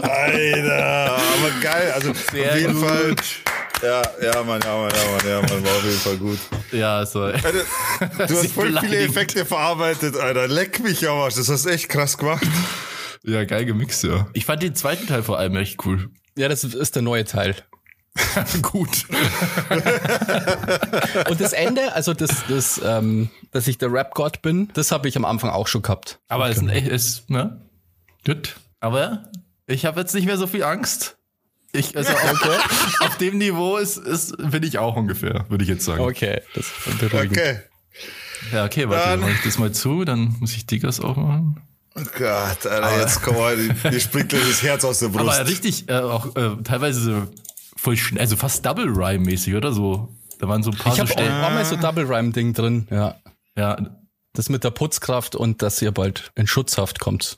Alter, 0.04 1.16
aber 1.16 1.52
geil. 1.60 1.92
Also 1.96 2.12
auf 2.12 2.34
jeden 2.34 2.74
gut. 2.80 2.88
Fall. 2.88 3.16
Ja, 3.82 4.04
ja, 4.22 4.44
Mann, 4.44 4.62
ja, 4.64 4.78
Mann, 4.78 4.92
ja, 4.96 5.12
Mann, 5.12 5.28
ja, 5.28 5.42
Mann, 5.42 5.66
war 5.66 5.72
auf 5.78 5.84
jeden 5.84 5.98
Fall 6.00 6.18
gut. 6.18 6.38
Ja, 6.72 7.04
so. 7.08 7.28
Du 7.28 7.34
hast 7.34 8.28
Sehr 8.28 8.28
voll 8.28 8.48
viele 8.50 8.66
beleidigend. 8.68 9.10
Effekte 9.10 9.44
verarbeitet, 9.44 10.16
Alter. 10.16 10.48
Leck 10.48 10.80
mich 10.82 11.10
am 11.10 11.18
Arsch. 11.18 11.36
Das 11.38 11.50
hast 11.50 11.66
du 11.66 11.70
echt 11.70 11.90
krass 11.90 12.20
gemacht. 12.20 12.46
Ja, 13.24 13.46
geil 13.46 13.66
gemixt, 13.66 14.04
ja. 14.04 14.28
Ich 14.34 14.46
fand 14.46 14.62
den 14.62 14.76
zweiten 14.76 15.08
Teil 15.08 15.24
vor 15.24 15.40
allem 15.40 15.56
echt 15.56 15.84
cool. 15.88 16.10
Ja, 16.36 16.50
das 16.50 16.64
ist 16.64 16.96
der 16.96 17.02
neue 17.02 17.26
Teil. 17.26 17.56
Gut. 18.62 19.06
Und 21.30 21.42
das 21.42 21.54
Ende, 21.54 21.94
also 21.94 22.14
das, 22.14 22.30
das, 22.48 22.82
ähm, 22.84 23.30
dass 23.52 23.68
ich 23.68 23.78
der 23.78 23.92
Rap-Gott 23.92 24.42
bin, 24.42 24.70
das 24.74 24.92
habe 24.92 25.08
ich 25.08 25.18
am 25.18 25.26
Anfang 25.26 25.50
auch 25.50 25.68
schon 25.68 25.82
gehabt. 25.82 26.20
Aber 26.28 26.50
es 26.50 26.58
ist, 26.58 26.70
echt- 26.70 26.88
ist, 26.88 27.30
ne? 27.30 27.62
Gut. 28.26 28.56
Aber 28.80 29.24
ich 29.66 29.86
habe 29.86 30.00
jetzt 30.00 30.14
nicht 30.14 30.26
mehr 30.26 30.38
so 30.38 30.48
viel 30.48 30.64
Angst. 30.64 31.18
Ich, 31.74 31.98
also 31.98 32.12
auf, 32.14 33.00
auf 33.02 33.18
dem 33.18 33.38
Niveau 33.38 33.78
ist, 33.78 33.98
ist, 33.98 34.36
bin 34.38 34.64
ich 34.64 34.78
auch 34.80 34.96
ungefähr, 34.96 35.46
würde 35.50 35.64
ich 35.64 35.70
jetzt 35.70 35.86
sagen. 35.86 36.02
Okay, 36.02 36.42
das 36.54 36.66
ist 36.68 37.00
beruhigend. 37.00 37.38
Okay. 37.38 37.60
Ja, 38.54 38.66
okay, 38.66 38.88
warte, 38.88 39.10
Dann- 39.10 39.22
dann 39.22 39.30
mach 39.30 39.36
ich 39.38 39.44
das 39.44 39.58
mal 39.58 39.72
zu, 39.72 40.06
dann 40.06 40.36
muss 40.40 40.54
ich 40.54 40.66
Diggers 40.66 41.00
aufmachen. 41.00 41.62
Oh 42.00 42.04
Gott, 42.16 42.68
Alter, 42.68 43.00
jetzt 43.00 43.24
komm 43.24 43.38
mal, 43.38 43.58
mir 43.58 44.00
springt 44.00 44.30
gleich 44.30 44.48
das 44.48 44.62
Herz 44.62 44.86
aus 44.86 45.00
der 45.00 45.08
Brust. 45.08 45.40
Aber 45.40 45.50
richtig, 45.50 45.90
äh, 45.90 45.94
auch 45.96 46.36
äh, 46.36 46.52
teilweise 46.64 47.02
so 47.02 47.28
voll 47.88 47.96
schnell, 47.96 48.20
also 48.20 48.36
fast 48.36 48.66
Double 48.66 48.86
Rhyme 48.90 49.24
mäßig, 49.24 49.56
oder 49.56 49.72
so. 49.72 50.10
Da 50.40 50.50
waren 50.50 50.62
so 50.62 50.72
ein 50.72 50.78
paar 50.78 50.92
Ich 50.92 50.98
so 50.98 51.04
habe 51.04 51.10
auch, 51.12 51.14
Stellen. 51.14 51.42
war 51.42 51.52
mal 51.52 51.64
so 51.64 51.78
Double 51.78 52.04
Rhyme 52.04 52.34
Ding 52.34 52.54
drin, 52.54 52.86
ja. 52.92 53.16
Ja, 53.58 53.78
Das 54.34 54.50
mit 54.50 54.66
der 54.66 54.72
Putzkraft 54.72 55.38
und 55.38 55.62
dass 55.62 55.82
ihr 55.82 55.92
bald 55.94 56.32
in 56.36 56.48
Schutzhaft 56.48 57.00
kommt. 57.00 57.38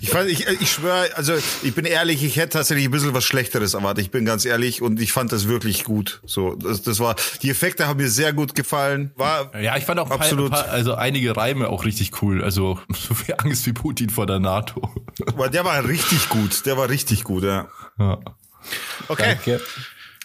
Ich, 0.00 0.10
fand, 0.10 0.28
ich, 0.28 0.46
ich 0.48 0.70
schwöre, 0.70 1.08
also 1.14 1.34
ich 1.62 1.74
bin 1.74 1.84
ehrlich, 1.84 2.24
ich 2.24 2.36
hätte 2.36 2.50
tatsächlich 2.58 2.86
ein 2.86 2.90
bisschen 2.90 3.14
was 3.14 3.22
Schlechteres 3.24 3.74
erwartet. 3.74 4.04
Ich 4.04 4.10
bin 4.10 4.24
ganz 4.24 4.44
ehrlich 4.44 4.82
und 4.82 5.00
ich 5.00 5.12
fand 5.12 5.30
das 5.30 5.46
wirklich 5.46 5.84
gut. 5.84 6.20
So, 6.26 6.56
das, 6.56 6.82
das 6.82 6.98
war, 6.98 7.14
die 7.42 7.50
Effekte 7.50 7.86
haben 7.86 7.98
mir 7.98 8.10
sehr 8.10 8.32
gut 8.32 8.56
gefallen. 8.56 9.12
War 9.14 9.56
ja, 9.60 9.76
ich 9.76 9.84
fand 9.84 10.00
auch 10.00 10.10
Absolut. 10.10 10.46
ein 10.46 10.50
paar, 10.50 10.68
also 10.70 10.94
einige 10.94 11.36
Reime 11.36 11.68
auch 11.68 11.84
richtig 11.84 12.20
cool. 12.20 12.42
Also 12.42 12.80
so 12.90 13.14
viel 13.14 13.36
Angst 13.38 13.64
wie 13.66 13.72
Putin 13.72 14.10
vor 14.10 14.26
der 14.26 14.40
NATO. 14.40 14.90
aber 15.26 15.48
der 15.50 15.64
war 15.64 15.84
richtig 15.84 16.28
gut. 16.30 16.66
Der 16.66 16.76
war 16.76 16.88
richtig 16.88 17.22
gut, 17.22 17.44
ja. 17.44 17.68
Ja. 17.98 18.18
Okay. 19.08 19.34
Danke. 19.34 19.60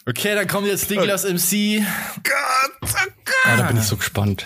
Okay, 0.05 0.35
dann 0.35 0.47
kommt 0.47 0.67
jetzt 0.67 0.89
Douglas 0.89 1.23
MC. 1.25 1.83
Gott, 2.23 2.71
oh 2.81 2.87
Gott. 2.87 3.35
Ah, 3.43 3.57
da 3.57 3.67
bin 3.67 3.77
ich 3.77 3.83
so 3.83 3.97
gespannt. 3.97 4.45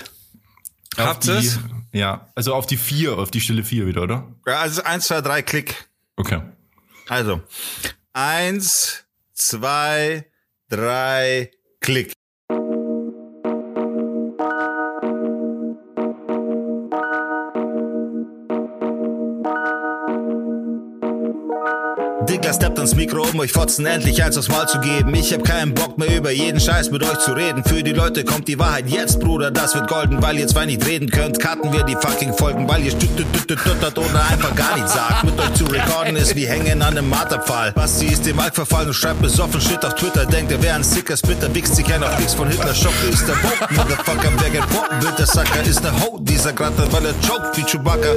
Habt 0.98 1.26
ihr's? 1.26 1.60
Ja, 1.94 2.28
also 2.36 2.54
auf 2.54 2.66
die 2.66 2.78
vier, 2.78 3.18
auf 3.18 3.32
die 3.32 3.40
Stille 3.40 3.64
vier 3.64 3.88
wieder, 3.88 4.02
oder? 4.02 4.36
Ja, 4.46 4.60
also 4.60 4.84
eins, 4.84 5.08
zwei, 5.08 5.22
drei, 5.22 5.42
Klick. 5.42 5.88
Okay. 6.18 6.42
Also 7.08 7.42
eins, 8.12 9.06
zwei, 9.34 10.30
drei, 10.70 11.52
Klick. 11.80 12.14
Diggler 22.36 22.54
steppt 22.54 22.78
ans 22.80 22.94
Mikro, 22.96 23.26
um 23.32 23.40
euch 23.40 23.54
Fotzen 23.54 23.86
endlich 23.86 24.22
eins 24.22 24.38
aufs 24.38 24.50
Mal 24.50 24.68
zu 24.68 24.82
geben. 24.82 25.16
Ich 25.16 25.32
hab 25.32 25.46
keinen 25.46 25.74
Bock 25.74 25.98
mehr 25.98 26.14
über 26.18 26.32
jeden 26.32 26.60
Scheiß 26.60 26.92
mit 26.92 27.02
euch 27.02 27.20
zu 27.20 27.32
reden. 27.32 27.64
Für 27.64 27.82
die 27.82 27.94
Leute 27.94 28.26
kommt 28.26 28.50
die 28.50 28.60
Wahrheit 28.60 28.90
jetzt, 28.90 29.22
Bruder, 29.22 29.52
das 29.52 29.74
wird 29.74 29.88
golden. 29.88 30.22
Weil 30.22 30.38
ihr 30.38 30.46
zwei 30.46 30.66
nicht 30.66 30.86
reden 30.86 31.10
könnt, 31.10 31.40
cutten 31.40 31.72
wir 31.72 31.84
die 31.84 31.96
fucking 31.96 32.34
Folgen. 32.34 32.68
Weil 32.68 32.84
ihr 32.84 32.92
stüttert 32.92 33.98
oder 33.98 34.28
einfach 34.30 34.54
gar 34.54 34.76
nichts 34.76 34.92
sagt. 34.92 35.24
Mit 35.24 35.40
euch 35.40 35.54
zu 35.54 35.64
recorden 35.64 36.18
ist 36.18 36.36
wie 36.36 36.46
hängen 36.46 36.82
an 36.82 36.98
einem 36.98 37.10
Marterpfahl. 37.10 37.72
Basti 37.72 38.08
ist 38.08 38.26
dem 38.26 38.38
Alk 38.38 38.54
verfallen 38.54 38.88
und 38.88 38.96
schreibt 38.96 39.22
besoffen 39.22 39.62
Shit 39.62 39.86
auf 39.86 39.96
Twitter. 39.96 40.26
Denkt, 40.26 40.52
er 40.52 40.62
wäre 40.62 40.76
ein 40.76 40.84
sicker 40.84 41.16
Spitter, 41.16 41.56
wichst 41.56 41.78
sich 41.78 41.86
ein 41.94 42.04
auf 42.04 42.36
von 42.36 42.50
Hitler. 42.50 42.76
Schocke 42.76 43.08
ist 43.14 43.26
der 43.30 43.36
Bock, 43.36 43.72
Motherfucker, 43.72 44.30
wer 44.40 44.50
geboten 44.50 45.02
wird, 45.02 45.18
der 45.18 45.26
Sacker 45.26 45.64
ist 45.64 45.82
ne 45.84 45.92
Ho. 46.02 46.20
Dieser 46.22 46.52
Gratter, 46.52 46.92
weil 46.92 47.06
er 47.06 47.14
choked 47.26 47.56
wie 47.56 47.64
Chewbacca. 47.64 48.10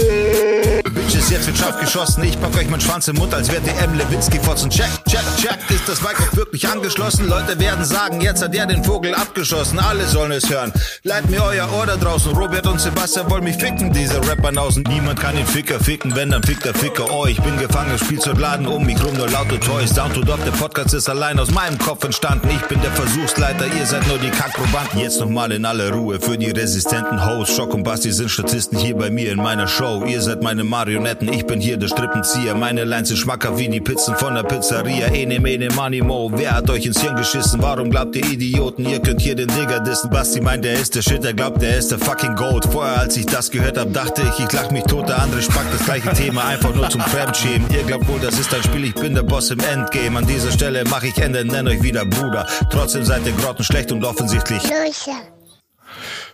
Bitches, 0.92 1.30
jetzt 1.30 1.46
wird 1.46 1.56
scharf 1.56 1.78
geschossen. 1.78 2.24
Ich 2.24 2.40
pack 2.40 2.56
euch 2.56 2.68
meinen 2.68 2.80
Schwanz 2.80 3.06
im 3.06 3.16
Mund, 3.16 3.32
als 3.32 3.52
wärt 3.52 3.64
ihr 3.64 3.78
M. 3.80 4.07
Lewinsky 4.08 4.38
fotzen. 4.38 4.70
Check, 4.70 4.88
check, 5.08 5.24
check. 5.36 5.58
Ist 5.70 5.88
das 5.88 6.00
Mic 6.00 6.16
wirklich 6.32 6.66
angeschlossen? 6.66 7.28
Leute 7.28 7.58
werden 7.58 7.84
sagen, 7.84 8.20
jetzt 8.20 8.42
hat 8.42 8.54
er 8.54 8.66
den 8.66 8.82
Vogel 8.82 9.14
abgeschossen. 9.14 9.78
Alle 9.78 10.06
sollen 10.06 10.32
es 10.32 10.48
hören. 10.48 10.72
Leiht 11.02 11.28
mir 11.28 11.42
euer 11.42 11.70
Ohr 11.72 11.86
da 11.86 11.96
draußen. 11.96 12.32
Robert 12.32 12.66
und 12.66 12.80
Sebastian 12.80 13.30
wollen 13.30 13.44
mich 13.44 13.56
ficken, 13.56 13.92
diese 13.92 14.16
Rapper-Nausen. 14.26 14.84
Niemand 14.88 15.20
kann 15.20 15.36
den 15.36 15.46
Ficker 15.46 15.78
ficken, 15.78 16.14
wenn 16.16 16.30
dann 16.30 16.42
fickt 16.42 16.64
der 16.64 16.74
Ficker. 16.74 17.04
Oh, 17.10 17.26
ich 17.26 17.40
bin 17.42 17.58
gefangen, 17.58 17.98
Spielzeugladen 17.98 18.66
um 18.66 18.86
mich 18.86 19.02
rum, 19.04 19.14
nur 19.14 19.28
laute 19.28 19.60
Toys. 19.60 19.92
Down 19.92 20.12
to 20.14 20.22
Dog, 20.22 20.42
der 20.44 20.52
Podcast 20.52 20.94
ist 20.94 21.08
allein 21.08 21.38
aus 21.38 21.50
meinem 21.50 21.78
Kopf 21.78 22.04
entstanden. 22.04 22.48
Ich 22.50 22.66
bin 22.66 22.80
der 22.80 22.92
Versuchsleiter, 22.92 23.66
ihr 23.78 23.86
seid 23.86 24.06
nur 24.06 24.18
die 24.18 24.30
Kackprobanden. 24.30 25.00
Jetzt 25.00 25.20
nochmal 25.20 25.52
in 25.52 25.64
aller 25.66 25.90
Ruhe 25.90 26.18
für 26.20 26.38
die 26.38 26.50
resistenten 26.50 27.24
Hosts. 27.26 27.56
Schock 27.56 27.74
und 27.74 27.82
Basti 27.82 28.10
sind 28.12 28.30
Statisten 28.30 28.78
hier 28.78 28.96
bei 28.96 29.10
mir 29.10 29.32
in 29.32 29.38
meiner 29.38 29.68
Show. 29.68 30.04
Ihr 30.06 30.22
seid 30.22 30.42
meine 30.42 30.64
Marionetten, 30.64 31.30
ich 31.30 31.46
bin 31.46 31.60
hier 31.60 31.76
der 31.76 31.88
Strippenzieher. 31.88 32.54
Meine 32.54 32.84
Lines 32.84 33.08
sind 33.08 33.18
schmackhaft 33.18 33.58
wie 33.58 33.68
die 33.68 33.80
Pizzen 33.98 34.16
von 34.16 34.36
der 34.36 34.44
Pizzeria. 34.44 35.08
Ene, 35.08 35.40
mene, 35.40 35.68
money, 35.74 36.00
mo. 36.00 36.30
Wer 36.32 36.54
hat 36.54 36.70
euch 36.70 36.86
ins 36.86 37.00
Hirn 37.00 37.16
geschissen? 37.16 37.60
Warum 37.60 37.90
glaubt 37.90 38.14
ihr 38.14 38.24
Idioten, 38.24 38.86
ihr 38.86 39.00
könnt 39.00 39.20
hier 39.20 39.34
den 39.34 39.48
Digger 39.48 39.80
dissen? 39.80 40.08
Basti 40.08 40.40
meint, 40.40 40.64
er 40.64 40.74
ist 40.74 40.94
der 40.94 41.02
Shit, 41.02 41.24
er 41.24 41.34
glaubt, 41.34 41.60
er 41.64 41.78
ist 41.78 41.90
der 41.90 41.98
fucking 41.98 42.36
Gold. 42.36 42.64
Vorher, 42.70 43.00
als 43.00 43.16
ich 43.16 43.26
das 43.26 43.50
gehört 43.50 43.76
hab, 43.76 43.92
dachte 43.92 44.22
ich, 44.22 44.44
ich 44.44 44.52
lach 44.52 44.70
mich 44.70 44.84
tot. 44.84 45.08
Der 45.08 45.20
andere 45.20 45.42
spackt 45.42 45.74
das 45.74 45.84
gleiche 45.84 46.12
Thema, 46.12 46.44
einfach 46.44 46.72
nur 46.72 46.88
zum 46.88 47.00
Fremdschämen. 47.00 47.68
Ihr 47.72 47.82
glaubt 47.82 48.06
wohl, 48.06 48.20
das 48.20 48.38
ist 48.38 48.54
ein 48.54 48.62
Spiel, 48.62 48.84
ich 48.84 48.94
bin 48.94 49.16
der 49.16 49.24
Boss 49.24 49.50
im 49.50 49.58
Endgame. 49.58 50.16
An 50.16 50.28
dieser 50.28 50.52
Stelle 50.52 50.84
mach 50.88 51.02
ich 51.02 51.18
Ende, 51.18 51.44
nenn 51.44 51.66
euch 51.66 51.82
wieder 51.82 52.04
Bruder. 52.04 52.46
Trotzdem 52.70 53.04
seid 53.04 53.26
ihr 53.26 53.32
grottenschlecht 53.32 53.90
und 53.90 54.04
offensichtlich. 54.04 54.62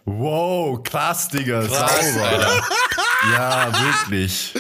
Wow, 0.04 0.82
krass, 0.82 1.30
Digga. 1.30 1.62
Sauber. 1.62 2.62
Ja, 3.32 3.68
wirklich. 3.72 4.52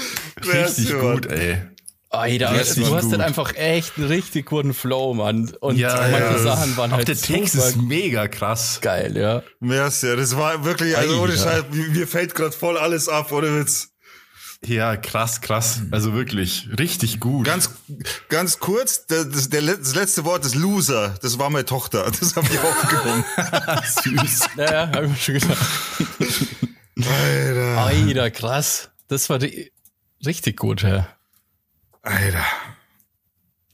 Richtig 0.42 0.98
gut, 0.98 1.26
ey. 1.26 1.73
Alter, 2.18 2.52
Richtig 2.52 2.84
du 2.86 2.94
hast 2.94 3.02
gut. 3.04 3.12
halt 3.12 3.22
einfach 3.22 3.54
echt 3.56 3.92
einen 3.96 4.06
richtig 4.06 4.46
guten 4.46 4.74
Flow, 4.74 5.14
Mann. 5.14 5.52
Und 5.60 5.76
Ja, 5.76 5.94
manche 6.10 6.18
ja. 6.18 6.38
Sachen 6.38 6.76
waren 6.76 6.92
Auch 6.92 6.96
halt 6.98 7.08
der 7.08 7.16
Text 7.16 7.54
ist 7.54 7.76
mega 7.76 8.28
krass. 8.28 8.78
geil, 8.80 9.16
ja. 9.16 9.42
Merci, 9.60 10.06
ja, 10.08 10.16
das 10.16 10.36
war 10.36 10.64
wirklich, 10.64 10.96
also 10.96 11.20
ohne. 11.22 11.36
Scheiß, 11.36 11.64
mir 11.72 12.06
fällt 12.06 12.34
gerade 12.34 12.52
voll 12.52 12.78
alles 12.78 13.08
ab, 13.08 13.32
ohne 13.32 13.58
Witz. 13.60 13.88
Ja, 14.66 14.96
krass, 14.96 15.42
krass. 15.42 15.80
Also 15.90 16.14
wirklich, 16.14 16.68
richtig 16.78 17.20
gut. 17.20 17.44
Ganz, 17.46 17.68
ganz 18.30 18.58
kurz, 18.60 19.04
das, 19.06 19.28
das, 19.28 19.50
der, 19.50 19.60
let- 19.60 19.80
das 19.82 19.94
letzte 19.94 20.24
Wort 20.24 20.42
ist 20.46 20.54
Loser. 20.54 21.16
Das 21.20 21.38
war 21.38 21.50
meine 21.50 21.66
Tochter. 21.66 22.10
Das 22.18 22.34
habe 22.34 22.46
ich 22.50 22.58
aufgenommen. 22.58 23.24
süß. 24.24 24.40
Ja, 24.56 24.72
ja, 24.72 24.88
hab 24.90 25.02
ich 25.04 25.10
mir 25.10 25.16
schon 25.16 25.34
gedacht. 25.34 25.66
Alter. 26.96 27.76
Alter, 27.84 28.30
krass. 28.30 28.90
Das 29.08 29.28
war 29.28 29.38
ri- 29.38 29.70
richtig 30.24 30.56
gut, 30.56 30.82
ja. 30.82 31.08
Alter. 32.04 32.44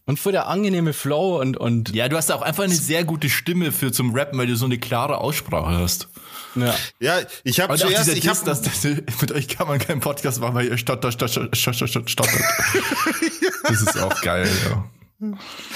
Und 0.07 0.19
voll 0.19 0.33
der 0.33 0.49
angenehme 0.49 0.93
Flow 0.93 1.41
und, 1.41 1.57
und 1.57 1.95
Ja, 1.95 2.09
du 2.09 2.17
hast 2.17 2.33
auch 2.33 2.43
einfach 2.43 2.65
eine 2.65 2.75
sehr 2.75 3.05
gute 3.05 3.29
Stimme 3.31 3.71
für 3.71 3.93
zum 3.93 4.13
Rappen, 4.15 4.39
weil 4.39 4.47
du 4.49 4.57
so 4.57 4.65
eine 4.65 4.79
klare 4.79 5.19
Aussprache 5.19 5.77
hast. 5.79 6.09
ja. 6.57 6.75
Ja, 6.99 7.19
ich 7.45 7.61
habe 7.61 7.77
zuerst, 7.77 8.09
ich 8.09 8.21
Diss, 8.21 8.31
hab, 8.41 8.45
dass 8.45 8.63
das, 8.63 8.83
mit 9.21 9.31
euch 9.33 9.47
kann 9.49 9.69
man 9.69 9.79
keinen 9.79 10.01
Podcast 10.01 10.41
machen, 10.41 10.55
weil 10.55 10.67
ihr 10.67 10.79
stottert, 10.79 11.13
stottert, 11.15 11.57
stottert, 11.57 12.11
stottert. 12.11 12.43
Das 13.65 13.83
ist 13.83 13.99
auch 14.01 14.21
geil, 14.23 14.49
ja. 14.69 14.85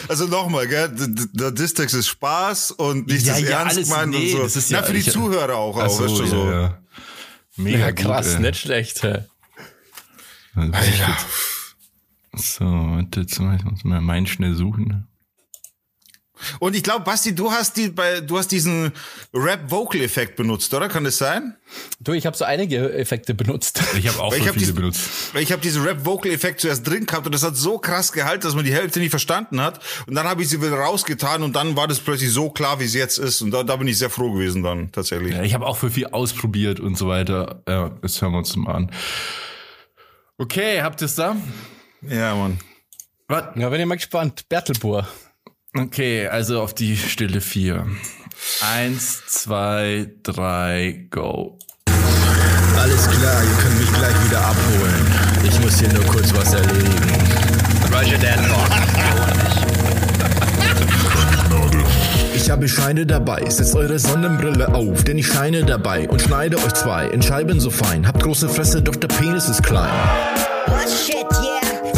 also 0.08 0.26
nochmal, 0.26 0.66
gell, 0.66 0.90
der 0.96 1.50
Distex 1.52 1.92
ist 1.92 2.08
Spaß 2.08 2.72
und 2.72 3.06
nicht 3.06 3.26
Ja, 3.26 3.34
das 3.34 3.42
ja, 3.42 3.60
ernst 3.60 3.76
gemeint 3.84 4.10
nee, 4.12 4.32
und 4.32 4.38
so. 4.38 4.42
das 4.42 4.56
ist 4.56 4.70
Na, 4.72 4.78
ja- 4.80 4.84
für 4.84 4.94
die 4.94 5.00
ich- 5.00 5.12
Zuhörer 5.12 5.54
auch, 5.56 5.76
auch 5.76 6.00
weißt 6.00 6.00
du, 6.00 6.26
so. 6.26 6.50
ja. 6.50 6.78
Mega 7.56 7.78
ja, 7.78 7.90
gut, 7.92 8.04
krass, 8.06 8.34
ey. 8.34 8.40
nicht 8.40 8.58
schlecht. 8.58 9.04
Ja. 9.04 9.18
Wirklich 10.54 11.04
gut. 11.06 11.16
So, 12.36 12.64
warte, 12.64 13.20
jetzt 13.20 13.38
muss 13.40 13.60
ich 13.78 13.84
mal 13.84 14.00
meinen 14.00 14.26
schnell 14.26 14.54
suchen. 14.54 15.08
Und 16.58 16.74
ich 16.74 16.82
glaube, 16.82 17.04
Basti, 17.04 17.32
du 17.32 17.52
hast 17.52 17.76
die 17.76 17.88
bei, 17.90 18.20
du 18.20 18.36
hast 18.36 18.48
diesen 18.48 18.90
Rap-Vocal-Effekt 19.32 20.34
benutzt, 20.34 20.74
oder? 20.74 20.88
Kann 20.88 21.04
das 21.04 21.16
sein? 21.16 21.56
Du, 22.00 22.12
ich 22.12 22.26
habe 22.26 22.36
so 22.36 22.44
einige 22.44 22.92
Effekte 22.92 23.34
benutzt. 23.34 23.80
Ich 23.96 24.08
habe 24.08 24.20
auch 24.20 24.32
Weil 24.32 24.40
ich 24.40 24.46
hab 24.48 24.54
viele 24.54 24.66
diesen- 24.66 24.74
benutzt. 24.74 25.32
Weil 25.32 25.44
ich 25.44 25.52
habe 25.52 25.62
diesen 25.62 25.84
Rap-Vocal-Effekt 25.84 26.60
zuerst 26.60 26.86
drin 26.86 27.06
gehabt 27.06 27.24
und 27.26 27.32
das 27.32 27.44
hat 27.44 27.56
so 27.56 27.78
krass 27.78 28.10
gehalten, 28.12 28.42
dass 28.42 28.56
man 28.56 28.64
die 28.64 28.74
Hälfte 28.74 28.98
nicht 28.98 29.10
verstanden 29.10 29.60
hat. 29.60 29.78
Und 30.08 30.16
dann 30.16 30.26
habe 30.26 30.42
ich 30.42 30.48
sie 30.48 30.60
wieder 30.60 30.74
rausgetan 30.76 31.44
und 31.44 31.54
dann 31.54 31.76
war 31.76 31.86
das 31.86 32.00
plötzlich 32.00 32.32
so 32.32 32.50
klar, 32.50 32.80
wie 32.80 32.84
es 32.84 32.94
jetzt 32.94 33.18
ist. 33.18 33.40
Und 33.40 33.52
da, 33.52 33.62
da 33.62 33.76
bin 33.76 33.86
ich 33.86 33.96
sehr 33.96 34.10
froh 34.10 34.32
gewesen 34.32 34.64
dann 34.64 34.90
tatsächlich. 34.90 35.34
Ja, 35.34 35.42
ich 35.44 35.54
habe 35.54 35.64
auch 35.64 35.76
für 35.76 35.90
viel 35.90 36.06
ausprobiert 36.08 36.80
und 36.80 36.98
so 36.98 37.06
weiter. 37.06 37.62
Ja, 37.68 37.90
das 38.02 38.20
hören 38.20 38.32
wir 38.32 38.38
uns 38.38 38.54
mal 38.56 38.72
an. 38.74 38.90
Okay, 40.36 40.82
habt 40.82 41.00
ihr 41.00 41.06
es 41.06 41.14
da? 41.14 41.36
Ja, 42.08 42.34
Mann. 42.34 42.58
Was? 43.28 43.44
Ja, 43.56 43.68
bin 43.68 43.80
ich 43.80 43.86
mal 43.86 43.94
gespannt. 43.96 44.48
Bertelbohr. 44.48 45.08
Okay, 45.76 46.28
also 46.28 46.60
auf 46.60 46.74
die 46.74 46.96
Stille 46.96 47.40
vier. 47.40 47.86
Eins, 48.60 49.26
zwei, 49.26 50.10
drei, 50.22 51.06
go. 51.10 51.58
Alles 52.76 53.08
klar, 53.08 53.42
ihr 53.42 53.56
könnt 53.62 53.78
mich 53.78 53.92
gleich 53.92 54.24
wieder 54.24 54.40
abholen. 54.40 55.06
Ich 55.44 55.60
muss 55.60 55.78
hier 55.78 55.92
nur 55.92 56.04
kurz 56.04 56.34
was 56.34 56.52
erledigen. 56.52 57.14
Roger 57.92 58.18
Ich 62.34 62.50
habe 62.50 62.68
Scheine 62.68 63.06
dabei, 63.06 63.48
setzt 63.48 63.74
eure 63.74 63.98
Sonnenbrille 63.98 64.74
auf, 64.74 65.02
denn 65.04 65.16
ich 65.16 65.26
scheine 65.26 65.64
dabei 65.64 66.08
und 66.08 66.20
schneide 66.20 66.58
euch 66.58 66.74
zwei 66.74 67.06
in 67.06 67.22
Scheiben 67.22 67.58
so 67.58 67.70
fein. 67.70 68.06
Habt 68.06 68.22
große 68.22 68.48
Fresse, 68.48 68.82
doch 68.82 68.96
der 68.96 69.08
Penis 69.08 69.48
ist 69.48 69.62
klein. 69.62 69.90
Oh 70.66 70.88
shit, 70.88 71.26
yeah. 71.42 71.53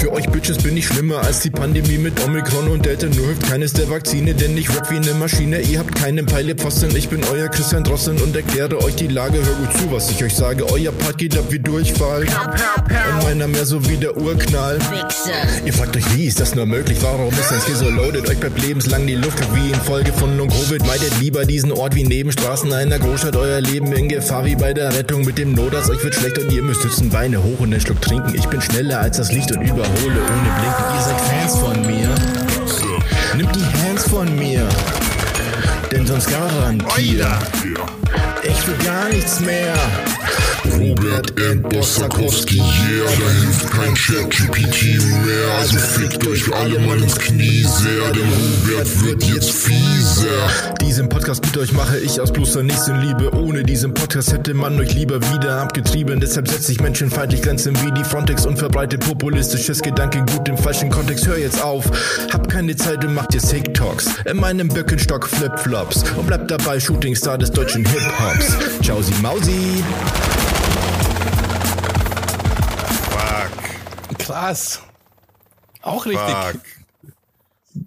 Für 0.06 0.12
euch 0.12 0.28
Bitches 0.28 0.58
bin 0.58 0.76
ich 0.76 0.86
schlimmer 0.86 1.18
als 1.18 1.40
die 1.40 1.50
Pandemie 1.50 1.98
mit 1.98 2.24
Omikron 2.24 2.68
und 2.68 2.86
Delta. 2.86 3.08
Nur 3.08 3.26
hilft 3.26 3.50
keines 3.50 3.72
der 3.72 3.90
Vakzine, 3.90 4.34
denn 4.34 4.56
ich 4.56 4.68
rap 4.70 4.88
wie 4.88 4.98
eine 4.98 5.14
Maschine. 5.14 5.60
Ihr 5.62 5.80
habt 5.80 5.96
keinen 5.96 6.28
Pfeilepfosten, 6.28 6.94
ich 6.94 7.08
bin 7.08 7.24
euer 7.24 7.48
Christian 7.48 7.82
Drosten 7.82 8.16
und 8.18 8.36
erkläre 8.36 8.80
euch 8.84 8.94
die 8.94 9.08
Lage. 9.08 9.44
Hör 9.44 9.54
gut 9.54 9.76
zu, 9.76 9.90
was 9.90 10.08
ich 10.08 10.22
euch 10.22 10.32
sage. 10.32 10.64
Euer 10.70 10.92
Part 10.92 11.18
geht 11.18 11.36
ab 11.36 11.46
wie 11.48 11.58
Durchfall. 11.58 12.20
Und 12.22 13.24
meiner 13.24 13.48
mehr 13.48 13.66
so 13.66 13.84
wie 13.88 13.96
der 13.96 14.16
Urknall. 14.16 14.78
Ihr 15.64 15.72
fragt 15.72 15.96
euch, 15.96 16.04
wie 16.14 16.26
ist 16.26 16.38
das 16.38 16.54
nur 16.54 16.66
möglich? 16.66 16.98
Warum 17.00 17.34
ist 17.34 17.50
ein 17.50 17.60
Skill 17.60 17.74
so 17.74 17.90
loaded? 17.90 18.30
Euch 18.30 18.38
bleibt 18.38 18.62
lebenslang 18.62 19.08
die 19.08 19.16
Luft 19.16 19.40
wie 19.56 19.72
in 19.72 19.80
Folge 19.80 20.12
von 20.12 20.38
Long 20.38 20.48
Covid. 20.48 20.86
Meidet 20.86 21.18
lieber 21.18 21.44
diesen 21.44 21.72
Ort 21.72 21.96
wie 21.96 22.04
Nebenstraßen 22.04 22.72
einer 22.72 23.00
Großstadt. 23.00 23.34
Euer 23.34 23.60
Leben 23.60 23.92
in 23.92 24.08
Gefahr 24.08 24.44
wie 24.44 24.54
bei 24.54 24.72
der 24.72 24.94
Rettung 24.94 25.24
mit 25.24 25.36
dem 25.36 25.52
Notarzt. 25.54 25.90
Euch 25.90 26.04
wird 26.04 26.14
schlecht 26.14 26.38
und 26.38 26.52
ihr 26.52 26.62
müsst 26.62 26.82
sitzen, 26.82 27.10
Beine 27.10 27.42
hoch 27.42 27.58
und 27.58 27.72
einen 27.72 27.80
Schluck 27.80 28.00
trinken. 28.00 28.32
Ich 28.36 28.46
bin 28.46 28.60
schneller 28.60 29.00
als 29.00 29.16
das 29.16 29.32
Licht 29.32 29.50
und 29.50 29.62
überhole 29.96 30.20
ohne 30.20 30.50
Blinken. 30.58 30.84
Ihr 30.94 31.02
seid 31.02 31.20
Fans 31.20 31.58
von 31.58 31.80
mir. 31.86 32.08
Nimmt 33.36 33.54
die 33.54 33.64
Hands 33.82 34.08
von 34.08 34.36
mir. 34.36 34.68
Denn 35.90 36.06
sonst 36.06 36.28
garantiert. 36.30 37.26
Ich 38.42 38.66
will 38.66 38.76
gar 38.84 39.08
nichts 39.08 39.40
mehr. 39.40 39.74
Robert 40.78 41.32
and 41.40 41.62
Bossakowski, 41.62 42.58
yeah, 42.58 43.04
da 43.04 43.30
hilft 43.40 43.70
kein 43.70 43.94
Chat-GPT 43.94 45.02
mehr. 45.24 45.54
Also 45.58 45.78
fickt 45.78 46.26
euch 46.26 46.54
alle 46.54 46.78
mal 46.80 47.02
ins 47.02 47.18
Knie 47.18 47.64
sehr, 47.64 48.12
denn 48.12 48.28
Robert 48.28 49.02
wird 49.04 49.24
jetzt 49.24 49.50
fieser. 49.50 50.26
Diesen 50.80 51.08
Podcast 51.08 51.44
mit 51.44 51.56
euch 51.56 51.72
mache 51.72 51.98
ich 51.98 52.20
aus 52.20 52.32
bloßer 52.32 52.62
Nächstenliebe. 52.62 53.34
Ohne 53.34 53.62
diesen 53.62 53.94
Podcast 53.94 54.32
hätte 54.32 54.54
man 54.54 54.78
euch 54.78 54.94
lieber 54.94 55.20
wieder 55.32 55.60
abgetrieben. 55.62 56.20
Deshalb 56.20 56.48
setze 56.48 56.72
ich 56.72 56.80
menschenfeindlich 56.80 57.42
Grenzen 57.42 57.74
wie 57.82 57.92
die 57.92 58.04
Frontex 58.04 58.44
und 58.44 58.58
verbreite 58.58 58.98
populistisches 58.98 59.80
Gedankengut 59.82 60.48
im 60.48 60.58
falschen 60.58 60.90
Kontext. 60.90 61.26
Hör 61.26 61.38
jetzt 61.38 61.62
auf, 61.62 61.90
hab 62.32 62.48
keine 62.48 62.76
Zeit 62.76 63.04
und 63.04 63.14
macht 63.14 63.32
jetzt 63.34 63.50
TikToks. 63.50 64.10
In 64.26 64.36
meinem 64.36 64.68
Birkenstock 64.68 65.26
Flipflops 65.26 66.04
und 66.16 66.26
bleibt 66.26 66.50
dabei 66.50 66.78
Shootingstar 66.78 67.38
des 67.38 67.50
deutschen 67.50 67.84
Hip-Hops. 67.86 68.56
Ciao, 68.86 69.02
Sie 69.02 69.14
Mausi. 69.20 69.82
Fuck. 73.10 74.18
Krass. 74.20 74.80
Auch 75.82 76.06
richtig 76.06 76.22
Fuck. 76.30 76.60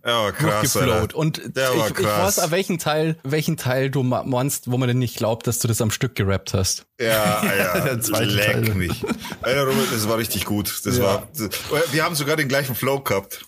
Ja, 0.06 0.32
krass, 0.34 0.74
geflowt. 0.74 0.90
Alter. 0.92 1.16
Und 1.16 1.56
Der 1.56 1.70
war 1.70 1.86
ich, 1.86 1.92
ich 1.92 2.06
krass. 2.06 2.38
weiß, 2.38 2.44
auch, 2.44 2.52
welchen 2.52 2.80
Teil, 2.80 3.16
welchen 3.24 3.56
Teil 3.56 3.90
du 3.90 4.04
meinst, 4.04 4.70
wo 4.70 4.78
man 4.78 4.90
denn 4.90 5.00
nicht 5.00 5.16
glaubt, 5.16 5.48
dass 5.48 5.60
du 5.60 5.70
das 5.70 5.80
am 5.80 5.90
Stück 5.90 6.16
gerappt 6.16 6.54
hast. 6.54 6.86
Ja, 7.00 7.46
ja, 7.58 7.80
Der 7.80 8.02
zweite 8.02 8.26
leck 8.26 8.66
Teil. 8.66 8.76
mich. 8.76 9.06
Alter, 9.42 9.68
Robert, 9.68 9.94
das 9.94 10.10
war 10.10 10.18
richtig 10.18 10.44
gut. 10.44 10.82
Das 10.84 11.00
war, 11.00 11.30
das, 11.34 11.50
wir 11.94 12.04
haben 12.04 12.16
sogar 12.16 12.36
den 12.36 12.50
gleichen 12.50 12.76
Flow 12.76 13.00
gehabt. 13.00 13.46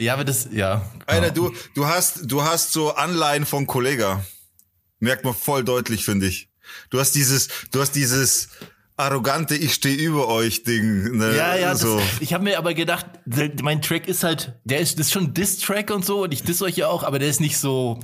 Ja, 0.00 0.14
aber 0.14 0.24
das, 0.24 0.48
ja. 0.50 0.90
Alter, 1.06 1.30
du, 1.30 1.54
du 1.76 1.86
hast, 1.86 2.22
du 2.24 2.42
hast 2.42 2.72
so 2.72 2.96
Anleihen 2.96 3.46
von 3.46 3.68
Kollega. 3.68 4.24
Merkt 4.98 5.24
man 5.24 5.34
voll 5.34 5.62
deutlich, 5.62 6.04
finde 6.04 6.26
ich. 6.26 6.49
Du 6.90 6.98
hast 6.98 7.12
dieses, 7.12 7.48
du 7.70 7.80
hast 7.80 7.92
dieses 7.92 8.48
arrogante 8.96 9.56
Ich 9.56 9.74
stehe 9.74 9.96
über 9.96 10.28
euch 10.28 10.62
Ding. 10.62 11.16
Ne? 11.16 11.36
Ja, 11.36 11.56
ja, 11.56 11.70
das, 11.70 11.80
so. 11.80 12.00
ich 12.20 12.34
habe 12.34 12.44
mir 12.44 12.58
aber 12.58 12.74
gedacht, 12.74 13.06
der, 13.24 13.50
mein 13.62 13.80
Track 13.82 14.06
ist 14.08 14.24
halt, 14.24 14.60
der 14.64 14.80
ist, 14.80 14.98
das 14.98 15.06
ist 15.06 15.12
schon 15.12 15.24
ein 15.24 15.34
Diss-Track 15.34 15.90
und 15.90 16.04
so 16.04 16.22
und 16.24 16.34
ich 16.34 16.42
diss 16.42 16.60
euch 16.62 16.76
ja 16.76 16.88
auch, 16.88 17.02
aber 17.02 17.18
der 17.18 17.28
ist 17.28 17.40
nicht 17.40 17.56
so, 17.56 17.98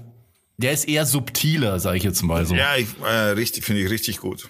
der 0.56 0.72
ist 0.72 0.88
eher 0.88 1.04
subtiler, 1.04 1.80
sage 1.80 1.98
ich 1.98 2.02
jetzt 2.02 2.22
mal 2.22 2.46
so. 2.46 2.54
Ja, 2.54 2.76
ich, 2.76 2.88
äh, 3.04 3.30
richtig, 3.30 3.64
finde 3.64 3.82
ich 3.82 3.90
richtig 3.90 4.18
gut. 4.18 4.48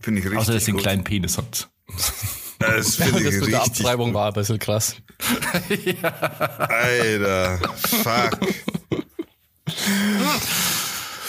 Finde 0.00 0.20
ich 0.20 0.26
richtig 0.26 0.40
Außer, 0.40 0.52
dass 0.52 0.64
den 0.64 0.74
gut. 0.74 0.82
kleinen 0.82 1.04
Penis 1.04 1.38
hat. 1.38 1.68
Das 2.58 2.96
finde 2.96 3.24
das 3.24 3.34
ich 3.34 3.40
der 3.40 3.40
richtig 3.40 3.56
Abtreibung 3.56 4.14
war 4.14 4.28
ein 4.28 4.32
bisschen 4.32 4.58
krass. 4.58 4.96
Alter, 6.68 7.58
fuck. 7.76 8.40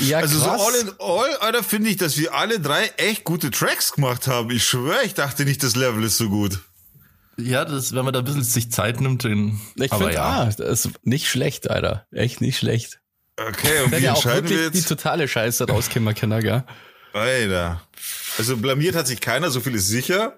Ja, 0.07 0.19
Also 0.19 0.39
so 0.39 0.45
krass. 0.45 0.61
all 0.61 0.75
in 0.81 0.89
all, 0.99 1.35
Alter, 1.41 1.63
finde 1.63 1.89
ich, 1.89 1.97
dass 1.97 2.17
wir 2.17 2.33
alle 2.33 2.59
drei 2.59 2.85
echt 2.97 3.23
gute 3.23 3.51
Tracks 3.51 3.93
gemacht 3.93 4.27
haben. 4.27 4.49
Ich 4.51 4.63
schwöre, 4.65 5.03
ich 5.03 5.13
dachte 5.13 5.45
nicht, 5.45 5.61
das 5.63 5.75
Level 5.75 6.03
ist 6.03 6.17
so 6.17 6.29
gut. 6.29 6.59
Ja, 7.37 7.65
das, 7.65 7.93
wenn 7.93 8.05
man 8.05 8.13
da 8.13 8.19
ein 8.19 8.25
bisschen 8.25 8.43
sich 8.43 8.71
Zeit 8.71 9.01
nimmt, 9.01 9.25
dann. 9.25 9.59
ich 9.75 9.91
finde, 9.91 10.13
ja. 10.13 10.23
ah, 10.23 10.45
das 10.45 10.85
ist 10.85 10.91
nicht 11.03 11.27
schlecht, 11.29 11.69
Alter. 11.69 12.05
Echt 12.11 12.39
nicht 12.41 12.57
schlecht. 12.57 12.99
Okay, 13.37 13.83
und 13.83 13.91
Wenn 13.91 13.99
wie 14.01 14.05
ja 14.05 14.13
auch 14.13 14.15
entscheiden 14.15 14.49
wir 14.49 14.57
wirklich 14.57 14.71
die 14.71 14.77
jetzt? 14.79 14.87
totale 14.87 15.27
Scheiße 15.27 15.67
rauskommen 15.67 16.15
kann, 16.15 16.39
gell? 16.39 16.63
Alter. 17.13 17.81
Also 18.37 18.55
blamiert 18.57 18.95
hat 18.95 19.07
sich 19.07 19.19
keiner, 19.21 19.49
so 19.51 19.59
viel 19.59 19.75
ist 19.75 19.87
sicher. 19.87 20.37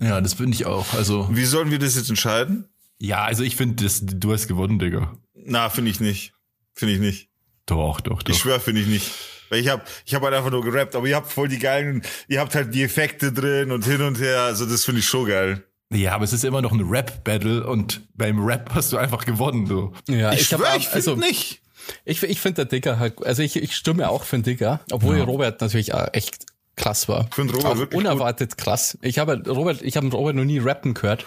Ja, 0.00 0.20
das 0.20 0.34
finde 0.34 0.54
ich 0.54 0.66
auch. 0.66 0.94
Also, 0.94 1.28
Wie 1.30 1.44
sollen 1.44 1.70
wir 1.70 1.78
das 1.78 1.94
jetzt 1.96 2.08
entscheiden? 2.08 2.68
ja, 2.98 3.22
also 3.24 3.42
ich 3.42 3.56
finde, 3.56 3.84
das- 3.84 4.00
du 4.02 4.32
hast 4.32 4.48
gewonnen, 4.48 4.78
Digga. 4.78 5.16
Na, 5.34 5.68
finde 5.68 5.90
ich 5.90 6.00
nicht. 6.00 6.32
Finde 6.74 6.94
ich 6.94 7.00
nicht. 7.00 7.28
Doch, 7.66 8.00
doch, 8.00 8.22
doch. 8.22 8.32
Ich 8.34 8.40
schwöre, 8.40 8.60
finde 8.60 8.80
ich 8.82 8.86
nicht. 8.86 9.10
Weil 9.50 9.60
ich 9.60 9.68
hab, 9.68 9.86
ich 10.06 10.14
hab 10.14 10.22
halt 10.22 10.34
einfach 10.34 10.50
nur 10.50 10.62
gerappt, 10.62 10.94
aber 10.96 11.06
ihr 11.06 11.16
habt 11.16 11.30
voll 11.30 11.48
die 11.48 11.58
geilen, 11.58 12.02
ihr 12.28 12.40
habt 12.40 12.54
halt 12.54 12.74
die 12.74 12.82
Effekte 12.82 13.32
drin 13.32 13.70
und 13.72 13.84
hin 13.84 14.02
und 14.02 14.18
her. 14.20 14.40
Also 14.42 14.66
das 14.66 14.84
finde 14.84 15.00
ich 15.00 15.06
schon 15.08 15.26
geil. 15.28 15.62
Ja, 15.92 16.14
aber 16.14 16.24
es 16.24 16.32
ist 16.32 16.44
immer 16.44 16.62
noch 16.62 16.72
ein 16.72 16.80
Rap-Battle 16.80 17.66
und 17.66 18.00
beim 18.14 18.42
Rap 18.44 18.70
hast 18.74 18.92
du 18.92 18.96
einfach 18.96 19.24
gewonnen, 19.26 19.66
du. 19.66 19.92
Ja, 20.08 20.32
Ich, 20.32 20.52
hab 20.52 20.60
schwöre, 20.60 20.72
auch- 20.72 20.76
ich 20.76 20.84
finde 20.88 20.96
also, 21.10 21.16
nicht. 21.16 21.60
Ich, 22.06 22.22
ich 22.22 22.40
finde 22.40 22.56
der 22.56 22.64
Dicker 22.64 22.98
halt, 22.98 23.24
also 23.24 23.42
ich, 23.42 23.56
ich 23.56 23.76
stimme 23.76 24.08
auch 24.08 24.24
für 24.24 24.36
den 24.38 24.42
Dicker, 24.42 24.80
obwohl 24.90 25.20
Robert 25.20 25.60
natürlich 25.60 25.92
echt 26.12 26.46
krass 26.76 27.08
war. 27.08 27.26
Ich 27.28 27.34
find 27.34 27.52
Robert 27.52 27.66
auch 27.66 27.76
wirklich 27.76 27.98
unerwartet 27.98 28.56
krass. 28.56 28.96
Ich 29.02 29.18
habe 29.18 29.42
Robert, 29.46 29.82
ich 29.82 29.96
habe 29.98 30.08
Robert 30.08 30.34
noch 30.34 30.44
nie 30.44 30.58
rappen 30.58 30.94
gehört. 30.94 31.26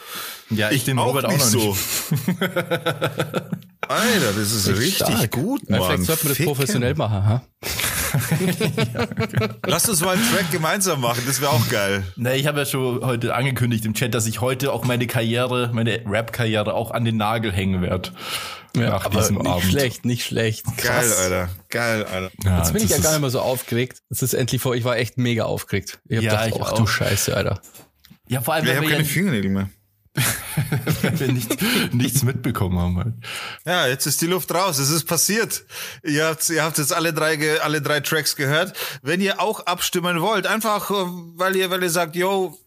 Ja, 0.49 0.71
ich, 0.71 0.83
den 0.83 0.97
Auch 0.97 1.07
Robert 1.09 1.25
auch 1.25 1.31
nicht 1.31 1.39
noch 1.39 1.47
so. 1.47 1.69
nicht. 1.69 2.39
Alter, 3.87 4.33
das 4.37 4.51
ist 4.51 4.67
richtig 4.69 4.95
Stark. 4.95 5.31
gut, 5.31 5.61
Ja, 5.67 5.77
Mann. 5.79 5.87
vielleicht 5.87 6.03
sollten 6.05 6.23
wir 6.23 6.29
das 6.29 6.37
Ficken. 6.37 6.53
professionell 6.53 6.95
machen, 6.95 7.25
ha? 7.25 7.41
Lass 9.65 9.87
uns 9.89 10.01
mal 10.01 10.15
einen 10.15 10.31
Track 10.31 10.51
gemeinsam 10.51 11.01
machen, 11.01 11.23
das 11.27 11.41
wäre 11.41 11.51
auch 11.51 11.67
geil. 11.69 12.03
Na, 12.15 12.33
ich 12.33 12.47
habe 12.47 12.59
ja 12.59 12.65
schon 12.65 13.01
heute 13.05 13.33
angekündigt 13.35 13.85
im 13.85 13.93
Chat, 13.93 14.13
dass 14.13 14.25
ich 14.27 14.41
heute 14.41 14.71
auch 14.71 14.85
meine 14.85 15.07
Karriere, 15.07 15.69
meine 15.73 16.01
Rap-Karriere 16.05 16.73
auch 16.73 16.91
an 16.91 17.05
den 17.05 17.17
Nagel 17.17 17.51
hängen 17.51 17.81
werde. 17.81 18.11
nach 18.75 19.05
aber 19.05 19.19
diesem 19.19 19.37
nicht 19.37 19.47
Abend. 19.47 19.63
schlecht, 19.65 20.05
nicht 20.05 20.25
schlecht. 20.25 20.65
Geil, 20.65 20.75
Krass. 20.77 21.17
Alter. 21.19 21.49
Geil, 21.69 22.05
Alter. 22.05 22.31
Ja, 22.43 22.57
Jetzt 22.59 22.73
bin 22.73 22.83
ich 22.83 22.89
ja 22.89 22.97
gar 22.99 23.11
nicht 23.11 23.21
mehr 23.21 23.29
so 23.29 23.41
aufgeregt. 23.41 23.99
Es 24.09 24.21
ist 24.21 24.33
endlich 24.33 24.61
vor, 24.61 24.75
ich 24.75 24.83
war 24.83 24.97
echt 24.97 25.17
mega 25.17 25.43
aufgeregt. 25.45 25.99
Ich 26.07 26.17
hab 26.17 26.23
Ja, 26.23 26.31
gedacht, 26.31 26.47
ich 26.55 26.61
ach 26.61 26.71
auch. 26.73 26.77
du 26.77 26.87
Scheiße, 26.87 27.35
Alter. 27.35 27.61
Ja, 28.29 28.41
vor 28.41 28.53
allem, 28.53 28.65
Ja, 28.65 28.71
ich 28.73 28.77
habe 28.77 28.87
keine 28.87 29.03
ja, 29.03 29.07
Fingernägel 29.09 29.51
mehr. 29.51 29.69
wenn 31.01 31.19
wir 31.19 31.31
nicht, 31.31 31.93
nichts 31.93 32.23
mitbekommen 32.23 32.79
haben. 32.79 32.97
Halt. 32.97 33.13
Ja, 33.65 33.87
jetzt 33.87 34.05
ist 34.05 34.21
die 34.21 34.27
Luft 34.27 34.53
raus. 34.53 34.79
Es 34.79 34.89
ist 34.89 35.05
passiert. 35.05 35.65
Ihr 36.03 36.25
habt, 36.25 36.49
ihr 36.49 36.63
habt 36.63 36.77
jetzt 36.77 36.93
alle 36.93 37.13
drei, 37.13 37.61
alle 37.61 37.81
drei 37.81 37.99
Tracks 37.99 38.35
gehört. 38.35 38.73
Wenn 39.01 39.21
ihr 39.21 39.39
auch 39.39 39.65
abstimmen 39.65 40.21
wollt, 40.21 40.47
einfach, 40.47 40.89
äh, 40.89 40.93
weil 41.35 41.55
ihr, 41.55 41.69
weil 41.69 41.83
ihr 41.83 41.89
sagt, 41.89 42.15
yo, 42.15 42.57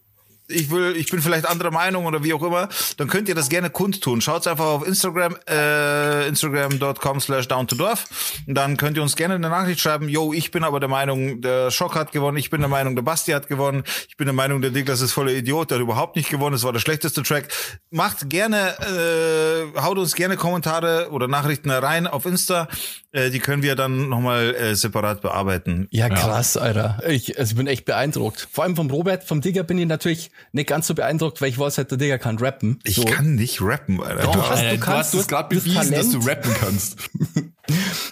ich 0.50 0.70
will, 0.70 0.94
ich 0.96 1.10
bin 1.10 1.20
vielleicht 1.20 1.46
anderer 1.46 1.70
Meinung 1.70 2.06
oder 2.06 2.22
wie 2.22 2.32
auch 2.32 2.42
immer, 2.42 2.68
dann 2.96 3.08
könnt 3.08 3.28
ihr 3.28 3.34
das 3.34 3.48
gerne 3.48 3.70
kundtun. 3.70 4.20
Schaut's 4.20 4.46
einfach 4.46 4.66
auf 4.66 4.86
Instagram, 4.86 5.36
äh, 5.48 6.28
instagram.com 6.28 7.20
slash 7.20 7.48
down 7.48 7.66
to 7.66 7.76
dorf. 7.76 8.06
Und 8.46 8.54
dann 8.54 8.76
könnt 8.76 8.96
ihr 8.96 9.02
uns 9.02 9.16
gerne 9.16 9.34
eine 9.34 9.48
Nachricht 9.48 9.80
schreiben, 9.80 10.08
yo, 10.08 10.32
ich 10.32 10.50
bin 10.50 10.64
aber 10.64 10.80
der 10.80 10.88
Meinung, 10.88 11.40
der 11.40 11.70
Schock 11.70 11.94
hat 11.94 12.12
gewonnen, 12.12 12.36
ich 12.36 12.50
bin 12.50 12.60
der 12.60 12.68
Meinung, 12.68 12.94
der 12.94 13.02
Basti 13.02 13.32
hat 13.32 13.48
gewonnen, 13.48 13.84
ich 14.08 14.16
bin 14.16 14.26
der 14.26 14.34
Meinung, 14.34 14.60
der 14.60 14.70
Niklas 14.70 15.00
ist 15.00 15.12
voller 15.12 15.32
Idiot, 15.32 15.70
der 15.70 15.78
hat 15.78 15.82
überhaupt 15.82 16.16
nicht 16.16 16.30
gewonnen, 16.30 16.52
das 16.52 16.64
war 16.64 16.72
der 16.72 16.80
schlechteste 16.80 17.22
Track. 17.22 17.48
Macht 17.90 18.28
gerne, 18.30 18.74
äh, 18.80 19.80
haut 19.80 19.98
uns 19.98 20.14
gerne 20.14 20.36
Kommentare 20.36 21.10
oder 21.10 21.28
Nachrichten 21.28 21.70
rein 21.70 22.06
auf 22.06 22.26
Insta, 22.26 22.68
äh, 23.12 23.30
die 23.30 23.40
können 23.40 23.62
wir 23.62 23.74
dann 23.74 24.08
nochmal 24.08 24.54
äh, 24.54 24.74
separat 24.74 25.20
bearbeiten. 25.20 25.88
Ja, 25.90 26.08
krass, 26.08 26.56
Alter. 26.56 27.02
Ich, 27.08 27.38
also 27.38 27.52
ich 27.52 27.56
bin 27.56 27.66
echt 27.66 27.84
beeindruckt. 27.84 28.48
Vor 28.52 28.64
allem 28.64 28.76
vom 28.76 28.90
Robert, 28.90 29.24
vom 29.24 29.40
Digger 29.40 29.64
bin 29.64 29.78
ich 29.78 29.86
natürlich 29.86 30.30
nicht 30.52 30.68
ganz 30.68 30.86
so 30.86 30.94
beeindruckt, 30.94 31.40
weil 31.40 31.48
ich 31.48 31.58
weiß 31.58 31.78
halt, 31.78 31.90
der 31.90 31.98
Digger 31.98 32.18
kann 32.18 32.38
rappen. 32.38 32.78
Ich 32.84 32.96
so. 32.96 33.04
kann 33.04 33.34
nicht 33.34 33.60
rappen, 33.62 34.02
Alter. 34.02 34.22
Doch, 34.24 34.32
Du 34.32 34.42
hast- 34.42 34.50
hast- 34.50 34.58
Alter, 34.58 34.70
du 34.70 34.76
du, 34.76 34.84
kannst- 34.84 34.98
hast 34.98 35.14
du 35.14 35.18
es 35.20 35.28
gerade 35.28 35.56
hast 35.56 35.64
bewiesen, 35.64 35.92
dass 35.92 36.10
du 36.10 36.18
rappen 36.18 36.54
kannst. 36.58 36.96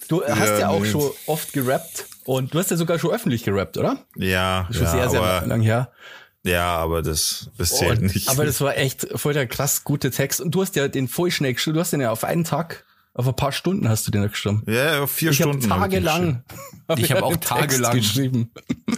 Du 0.09 0.23
hast 0.25 0.38
ja, 0.38 0.59
Ja, 0.61 0.69
auch 0.69 0.81
nee. 0.81 0.91
schon 0.91 1.11
oft 1.27 1.53
gerappt 1.53 2.07
und 2.25 2.55
du 2.55 2.59
hast 2.59 2.71
ja 2.71 2.77
sogar 2.77 2.99
schon 2.99 3.11
öffentlich 3.11 3.43
gerappt, 3.45 3.77
oder? 3.77 4.05
ja, 4.17 4.69
Schon 4.71 4.85
ja, 4.85 4.91
sehr, 4.93 5.11
sehr 5.11 5.21
aber, 5.23 5.47
lang 5.47 5.61
her. 5.61 5.91
ja, 6.45 6.77
aber 6.77 7.03
das, 7.03 7.51
das 7.59 7.71
zählt 7.77 7.99
Und, 8.01 8.14
nicht. 8.14 8.29
aber 8.29 8.45
das 8.47 8.61
war 8.61 8.77
echt 8.77 9.07
voll 9.17 9.33
der 9.35 9.47
krass 9.47 9.83
gute 9.85 10.11
Text. 10.11 10.41
Und 10.41 10.55
du 10.55 10.62
hast 10.62 10.77
ja 10.77 10.87
den 10.88 11.09
voll 11.09 11.31
schnell 11.31 11.55
geschrieben. 11.55 11.75
Du 11.75 11.81
hast 11.81 11.93
den 11.93 12.01
ja 12.01 12.11
auf 12.11 12.25
einen 12.25 12.45
Tag, 12.45 12.85
auf 13.18 13.26
ein 13.28 13.35
paar 13.37 13.52
Stunden 13.52 13.88
hast 13.88 14.07
du 14.07 14.11
den 14.11 14.28
geschrieben. 14.28 14.62
ja, 14.66 15.02
auf 15.02 15.11
vier 15.11 15.31
ich 15.33 15.42
habe 15.42 15.50
Stunden. 15.52 15.70
hab 15.72 15.78
ich 15.78 15.83
tagelang. 15.94 16.42
Ich 16.96 17.12
hab 17.12 17.20
auch 17.22 17.33
den 17.33 17.40
Text 17.42 17.50
tagelang- 17.50 17.96
geschrieben. 17.96 18.50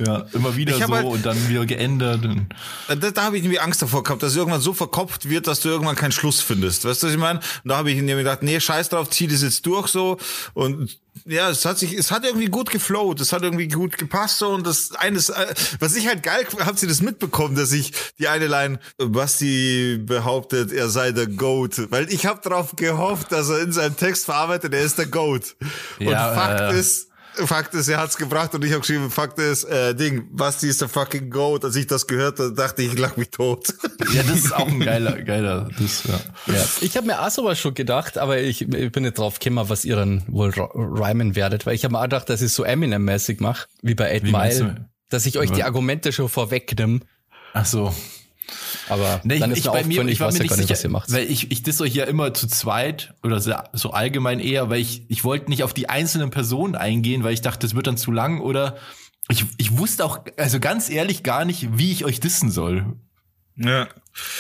Ja, 0.07 0.25
immer 0.33 0.55
wieder 0.55 0.77
Ich 0.79 0.85
so 0.85 0.95
halt- 0.95 1.07
und 1.07 1.27
dann 1.27 1.49
wieder 1.49 1.67
geändert. 1.67 2.25
Und 2.25 2.47
Da, 2.89 3.11
da 3.11 3.23
habe 3.25 3.37
ich 3.37 3.43
irgendwie 3.43 3.59
Angst 3.59 3.83
davor 3.83 4.05
gehabt, 4.05 4.23
dass 4.23 4.31
es 4.31 4.37
irgendwann 4.37 4.61
so 4.61 4.73
verkopft 4.73 5.29
wird, 5.29 5.49
dass 5.49 5.59
du 5.59 5.71
irgendwann 5.71 5.97
keinen 5.97 6.13
Schluss 6.13 6.41
findest. 6.41 6.85
Weißt 6.85 7.03
du, 7.03 7.09
was 7.09 7.15
ich 7.15 7.19
meine? 7.19 7.41
Und 7.41 7.69
da 7.69 7.79
habe 7.79 7.91
ich 7.91 8.01
mir 8.01 8.15
gedacht, 8.15 8.45
nee, 8.45 8.61
scheiß 8.61 8.91
drauf, 8.91 9.11
zieh 9.11 9.27
das 9.27 9.43
jetzt 9.43 9.67
durch 9.67 9.89
so. 9.89 10.19
Und 10.55 11.01
ja, 11.31 11.49
es 11.51 11.65
hat 11.65 11.79
sich, 11.79 11.95
es 11.95 12.11
hat 12.11 12.25
irgendwie 12.25 12.47
gut 12.47 12.71
geflowt, 12.71 13.21
es 13.21 13.33
hat 13.33 13.43
irgendwie 13.43 13.69
gut 13.69 13.99
gepasst 13.99 14.39
so 14.39 14.49
und 14.49 14.67
das 14.67 14.93
eines, 14.93 15.29
äh, 15.29 15.55
was 15.79 15.95
ich 15.95 16.09
halt 16.09 16.23
geil, 16.23 16.47
habt 16.59 16.83
ihr 16.83 16.89
das 16.89 17.01
mitbekommen, 17.03 17.55
dass 17.55 17.73
ich 17.73 17.93
die 18.19 18.29
eine 18.29 18.47
Line, 18.47 18.81
Basti 18.99 19.99
behauptet, 20.05 20.73
er 20.73 20.89
sei 20.89 21.13
der 21.13 21.27
Goat, 21.27 21.91
weil 21.91 22.13
ich 22.13 22.27
habe 22.27 22.41
darauf 22.43 22.75
gehofft, 22.77 23.33
dass 23.33 23.49
er 23.49 23.61
in 23.61 23.73
seinem 23.73 23.97
Text 23.97 24.25
verarbeitet, 24.25 24.75
er 24.75 24.83
ist 24.83 24.99
der 24.99 25.07
Goat. 25.07 25.57
Und 26.01 26.07
Ja, 26.07 26.35
Fakt 26.35 26.61
äh, 26.61 26.79
ist, 26.79 27.10
Fakt 27.47 27.75
ist, 27.75 27.89
er 27.89 27.99
hat's 27.99 28.17
gebracht 28.17 28.55
und 28.55 28.65
ich 28.65 28.71
habe 28.73 28.81
geschrieben, 28.81 29.11
Fakt 29.11 29.39
ist, 29.39 29.65
äh, 29.65 29.95
Ding, 29.95 30.29
Basti 30.35 30.69
ist 30.69 30.81
der 30.81 30.89
fucking 30.89 31.31
Goat. 31.31 31.65
Als 31.65 31.77
ich 31.77 31.87
das 31.87 32.07
gehört 32.07 32.39
habe, 32.39 32.53
dachte 32.53 32.83
ich, 32.83 32.93
ich 32.93 32.99
lach 32.99 33.17
mich 33.17 33.31
tot. 33.31 33.75
Ja, 34.13 34.23
das 34.25 34.39
ist 34.39 34.55
auch 34.55 34.67
ein 34.67 34.81
geiler, 34.81 35.23
geiler, 35.23 35.69
das, 35.79 36.03
ja. 36.05 36.19
Ja. 36.53 36.65
Ich 36.81 36.97
habe 36.97 37.07
mir 37.07 37.21
auch 37.23 37.31
sowas 37.31 37.61
schon 37.61 37.75
gedacht, 37.75 38.19
aber 38.19 38.39
ich, 38.41 38.63
ich 38.63 38.93
bin 38.93 39.05
nicht 39.05 39.19
drauf 39.19 39.39
gekommen, 39.39 39.69
was 39.69 39.85
ihr 39.85 39.95
dann 39.95 40.25
wohl 40.27 40.51
rhymen 40.51 41.37
werdet, 41.37 41.65
weil 41.65 41.75
ich 41.75 41.85
habe 41.85 41.93
mir 41.93 41.99
auch 41.99 42.05
gedacht, 42.05 42.29
dass 42.29 42.41
ich 42.41 42.47
es 42.47 42.55
so 42.55 42.65
Eminem-mäßig 42.65 43.41
mache, 43.41 43.69
wie 43.83 43.95
bei 43.95 44.17
8 44.17 44.25
Wie 44.25 44.31
meinst 44.33 44.63
Mile, 44.63 44.89
dass 45.11 45.27
ich 45.27 45.39
euch 45.39 45.53
die? 45.53 45.63
Argumente 45.63 46.13
schon 46.13 46.29
vorwegnehme, 46.29 47.01
Ach 47.53 47.67
so. 47.67 47.95
Aber 48.89 49.21
Nee, 49.25 49.39
dann 49.39 49.51
ich, 49.53 49.59
ist 49.59 49.67
ich, 49.67 49.71
bei 49.73 49.85
mir, 49.85 50.03
ich 50.05 50.13
ich 50.13 50.21
war 50.21 50.29
weiß 50.29 50.35
mir 50.35 50.39
ja 50.39 50.43
nicht 50.45 50.51
gar 50.51 50.57
nicht, 50.57 50.67
sicher, 50.69 50.73
was 50.79 50.85
ihr 50.85 50.91
macht. 50.91 51.13
weil 51.13 51.31
ich, 51.31 51.51
ich 51.51 51.63
diss 51.63 51.81
euch 51.81 51.95
ja 51.95 52.05
immer 52.05 52.35
zu 52.35 52.47
zweit 52.47 53.15
oder 53.23 53.41
so, 53.41 53.53
so 53.73 53.91
allgemein 53.91 54.41
eher, 54.41 54.71
weil 54.71 54.81
ich, 54.81 55.05
ich 55.09 55.25
wollte 55.25 55.51
nicht 55.51 55.63
auf 55.63 55.75
die 55.75 55.89
einzelnen 55.89 56.31
Personen 56.31 56.75
eingehen, 56.75 57.25
weil 57.25 57.33
ich 57.35 57.41
dachte, 57.43 57.67
das 57.67 57.75
wird 57.75 57.87
dann 57.87 57.97
zu 57.97 58.11
lang 58.13 58.41
oder 58.41 58.77
ich, 59.29 59.45
ich 59.59 59.79
wusste 59.79 60.05
auch, 60.05 60.21
also 60.37 60.59
ganz 60.61 60.91
ehrlich 60.91 61.23
gar 61.23 61.45
nicht, 61.45 61.79
wie 61.79 61.93
ich 61.93 62.05
euch 62.05 62.19
dissen 62.21 62.51
soll. 62.51 62.97
Ja. 63.57 63.89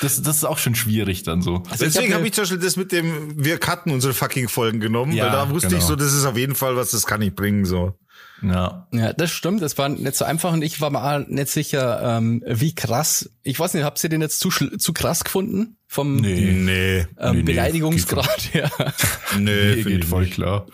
Das, 0.00 0.20
das 0.22 0.36
ist 0.38 0.44
auch 0.44 0.58
schon 0.58 0.74
schwierig 0.74 1.22
dann 1.22 1.42
so. 1.42 1.62
Also 1.70 1.84
ich 1.84 1.92
Deswegen 1.92 2.12
hab 2.12 2.18
habe 2.20 2.26
ich 2.26 2.32
zum 2.32 2.42
Beispiel 2.42 2.58
das 2.58 2.76
mit 2.76 2.90
dem, 2.90 3.42
wir 3.44 3.58
cutten 3.58 3.92
unsere 3.92 4.14
fucking 4.14 4.48
Folgen 4.48 4.80
genommen, 4.80 5.12
Ja, 5.12 5.26
weil 5.26 5.32
da 5.32 5.50
wusste 5.50 5.68
ich 5.68 5.74
genau. 5.74 5.86
so, 5.86 5.96
das 5.96 6.12
ist 6.12 6.24
auf 6.24 6.36
jeden 6.36 6.54
Fall 6.54 6.74
was, 6.76 6.90
das 6.90 7.06
kann 7.06 7.22
ich 7.22 7.34
bringen, 7.34 7.64
so. 7.64 7.94
Ja. 8.42 8.87
Ja, 8.92 9.12
das 9.12 9.30
stimmt. 9.30 9.61
Das 9.62 9.76
war 9.76 9.88
nicht 9.88 10.14
so 10.14 10.24
einfach 10.24 10.52
und 10.52 10.62
ich 10.62 10.80
war 10.80 10.90
mir 10.90 11.02
auch 11.02 11.26
nicht 11.28 11.48
sicher, 11.48 12.16
ähm, 12.16 12.42
wie 12.46 12.74
krass. 12.74 13.30
Ich 13.42 13.59
weiß 13.61 13.74
nicht, 13.74 13.85
habt 13.85 14.02
ihr 14.02 14.11
den 14.11 14.22
jetzt 14.22 14.40
zu, 14.40 14.48
zu 14.50 14.92
krass 14.92 15.24
gefunden? 15.24 15.76
Vom 15.87 16.16
Nee. 16.16 16.52
Nee, 16.52 16.98
ähm, 16.98 17.06
nee, 17.18 17.33
nee, 17.33 17.42
Beleidigungsgrad 17.42 18.54
her. 18.54 18.70
nee, 19.38 19.74
Nee, 19.74 19.83
geht 19.83 20.04
voll 20.04 20.22
nicht. 20.22 20.35
klar. 20.35 20.66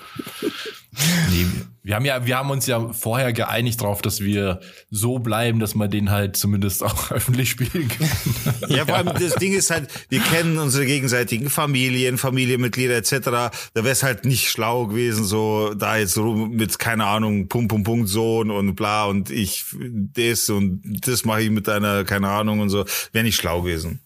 Nee, 1.31 1.47
wir 1.83 1.95
haben 1.95 2.05
ja, 2.05 2.27
wir 2.27 2.37
haben 2.37 2.51
uns 2.51 2.67
ja 2.67 2.93
vorher 2.93 3.33
geeinigt 3.33 3.81
drauf, 3.81 4.03
dass 4.03 4.21
wir 4.21 4.61
so 4.91 5.19
bleiben, 5.19 5.61
dass 5.61 5.75
man 5.75 5.91
den 5.91 6.11
halt 6.11 6.37
zumindest 6.37 6.83
auch 6.83 7.11
öffentlich 7.13 7.51
spielen 7.51 7.89
kann. 7.89 8.09
Ja, 8.69 8.87
vor 8.87 8.97
allem 8.97 9.13
das 9.19 9.37
Ding 9.37 9.55
ist 9.55 9.71
halt, 9.71 9.89
wir 10.09 10.19
kennen 10.21 10.59
unsere 10.59 10.85
gegenseitigen 10.87 11.49
Familien, 11.49 12.19
Familienmitglieder 12.19 12.97
etc. 12.97 13.21
Da 13.23 13.51
wäre 13.75 13.91
es 13.91 14.03
halt 14.03 14.25
nicht 14.25 14.49
schlau 14.49 14.87
gewesen, 14.87 15.25
so 15.25 15.75
da 15.75 15.97
jetzt 15.97 16.19
rum 16.19 16.51
mit, 16.57 16.79
keine 16.79 17.07
Ahnung, 17.07 17.36
Punkt, 17.49 17.69
Punkt, 17.69 17.85
Punkt, 17.85 18.09
Sohn 18.09 18.51
und 18.51 18.75
bla 18.75 19.05
und 19.07 19.31
ich 19.31 19.65
das 19.79 20.49
und 20.49 20.83
das 21.07 21.25
mache 21.25 21.43
ich 21.43 21.51
mit 21.51 21.69
deiner, 21.69 22.05
keine 22.05 22.29
Ahnung 22.29 22.61
und 22.61 22.71
so. 22.71 22.85
Wäre 23.13 23.25
nicht 23.25 23.37
schlau 23.37 23.63
gewesen. 23.63 24.01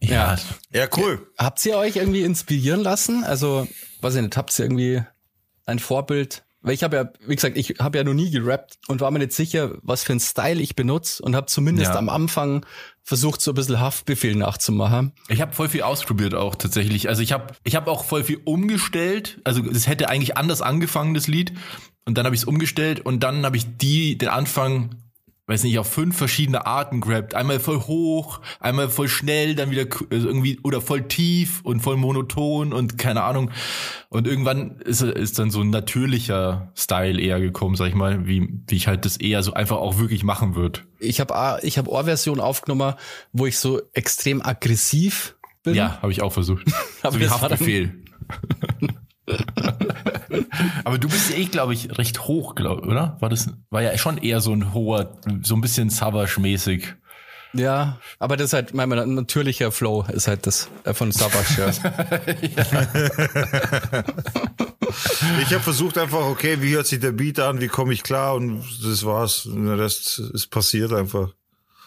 Ja. 0.00 0.36
Ja, 0.72 0.86
cool. 0.96 1.26
Habt 1.36 1.64
ihr 1.66 1.76
euch 1.76 1.96
irgendwie 1.96 2.22
inspirieren 2.22 2.80
lassen? 2.80 3.24
Also, 3.24 3.66
weiß 4.00 4.14
ich 4.14 4.22
nicht, 4.22 4.36
habt 4.36 4.56
ihr 4.58 4.64
irgendwie 4.64 5.02
ein 5.66 5.78
Vorbild? 5.80 6.44
Weil 6.60 6.74
ich 6.74 6.82
habe 6.82 6.96
ja, 6.96 7.12
wie 7.26 7.36
gesagt, 7.36 7.56
ich 7.56 7.76
habe 7.78 7.98
ja 7.98 8.04
noch 8.04 8.14
nie 8.14 8.30
gerappt 8.30 8.78
und 8.88 9.00
war 9.00 9.10
mir 9.12 9.20
nicht 9.20 9.32
sicher, 9.32 9.76
was 9.82 10.02
für 10.02 10.12
ein 10.12 10.18
Style 10.20 10.60
ich 10.60 10.74
benutze 10.74 11.22
und 11.22 11.36
habe 11.36 11.46
zumindest 11.46 11.92
Ja. 11.92 11.98
am 11.98 12.08
Anfang 12.08 12.66
versucht, 13.04 13.40
so 13.40 13.52
ein 13.52 13.54
bisschen 13.54 13.78
Haftbefehl 13.80 14.34
nachzumachen. 14.34 15.12
Ich 15.28 15.40
habe 15.40 15.52
voll 15.54 15.68
viel 15.68 15.82
ausprobiert 15.82 16.34
auch 16.34 16.56
tatsächlich. 16.56 17.08
Also 17.08 17.22
ich 17.22 17.32
habe 17.32 17.54
ich 17.62 17.76
hab 17.76 17.86
auch 17.86 18.04
voll 18.04 18.24
viel 18.24 18.40
umgestellt. 18.44 19.40
Also 19.44 19.62
es 19.70 19.86
hätte 19.86 20.08
eigentlich 20.08 20.36
anders 20.36 20.60
angefangen, 20.60 21.14
das 21.14 21.28
Lied. 21.28 21.52
Und 22.08 22.16
dann 22.16 22.24
habe 22.24 22.34
ich 22.34 22.40
es 22.40 22.46
umgestellt 22.46 23.00
und 23.00 23.22
dann 23.22 23.44
habe 23.44 23.58
ich 23.58 23.76
die, 23.76 24.16
den 24.16 24.30
Anfang, 24.30 24.94
weiß 25.46 25.62
nicht, 25.64 25.78
auf 25.78 25.92
fünf 25.92 26.16
verschiedene 26.16 26.64
Arten 26.64 27.02
gerappt. 27.02 27.34
Einmal 27.34 27.60
voll 27.60 27.80
hoch, 27.80 28.40
einmal 28.60 28.88
voll 28.88 29.08
schnell, 29.08 29.54
dann 29.54 29.70
wieder 29.70 29.84
also 30.10 30.26
irgendwie 30.26 30.58
oder 30.62 30.80
voll 30.80 31.02
tief 31.02 31.60
und 31.64 31.80
voll 31.80 31.98
monoton 31.98 32.72
und 32.72 32.96
keine 32.96 33.24
Ahnung. 33.24 33.50
Und 34.08 34.26
irgendwann 34.26 34.78
ist, 34.78 35.02
ist 35.02 35.38
dann 35.38 35.50
so 35.50 35.60
ein 35.60 35.68
natürlicher 35.68 36.72
Style 36.74 37.20
eher 37.20 37.40
gekommen, 37.40 37.76
sag 37.76 37.88
ich 37.88 37.94
mal, 37.94 38.26
wie, 38.26 38.48
wie 38.66 38.76
ich 38.76 38.86
halt 38.86 39.04
das 39.04 39.18
eher 39.18 39.42
so 39.42 39.52
einfach 39.52 39.76
auch 39.76 39.98
wirklich 39.98 40.24
machen 40.24 40.54
würde. 40.54 40.80
Ich 41.00 41.20
habe 41.20 41.58
ich 41.62 41.76
hab 41.76 41.88
Ohrversion 41.88 42.40
aufgenommen, 42.40 42.94
wo 43.34 43.44
ich 43.44 43.58
so 43.58 43.82
extrem 43.92 44.40
aggressiv 44.40 45.36
bin. 45.62 45.74
Ja, 45.74 46.00
habe 46.00 46.10
ich 46.10 46.22
auch 46.22 46.32
versucht. 46.32 46.64
Aber 47.02 47.12
so 47.12 47.20
wie 47.20 47.28
Haftbefehl. 47.28 48.02
Aber 50.84 50.98
du 50.98 51.08
bist 51.08 51.30
ja 51.30 51.36
eh, 51.36 51.44
glaube 51.46 51.74
ich, 51.74 51.96
recht 51.98 52.26
hoch, 52.26 52.54
glaub, 52.54 52.86
oder? 52.86 53.16
War 53.20 53.28
das 53.28 53.50
war 53.70 53.82
ja 53.82 53.96
schon 53.98 54.18
eher 54.18 54.40
so 54.40 54.52
ein 54.52 54.72
hoher, 54.72 55.18
so 55.42 55.54
ein 55.54 55.60
bisschen 55.60 55.90
Savage-mäßig. 55.90 56.94
Ja, 57.54 57.98
aber 58.18 58.36
das 58.36 58.48
ist 58.48 58.52
halt 58.52 58.74
mein 58.74 58.90
mein 58.90 59.14
natürlicher 59.14 59.72
Flow 59.72 60.04
ist 60.12 60.28
halt 60.28 60.46
das 60.46 60.68
äh, 60.84 60.92
von 60.92 61.12
Savage. 61.12 61.56
Ja. 61.56 61.72
Ich 65.42 65.52
habe 65.52 65.62
versucht 65.62 65.98
einfach, 65.98 66.20
okay, 66.20 66.58
wie 66.60 66.74
hört 66.74 66.86
sich 66.86 67.00
der 67.00 67.12
Beat 67.12 67.38
an, 67.40 67.60
wie 67.60 67.68
komme 67.68 67.92
ich 67.92 68.02
klar 68.02 68.34
und 68.34 68.62
das 68.82 69.04
war's. 69.04 69.46
Und 69.46 69.66
Der 69.66 69.78
Rest 69.78 70.18
ist 70.18 70.48
passiert 70.48 70.92
einfach. 70.92 71.34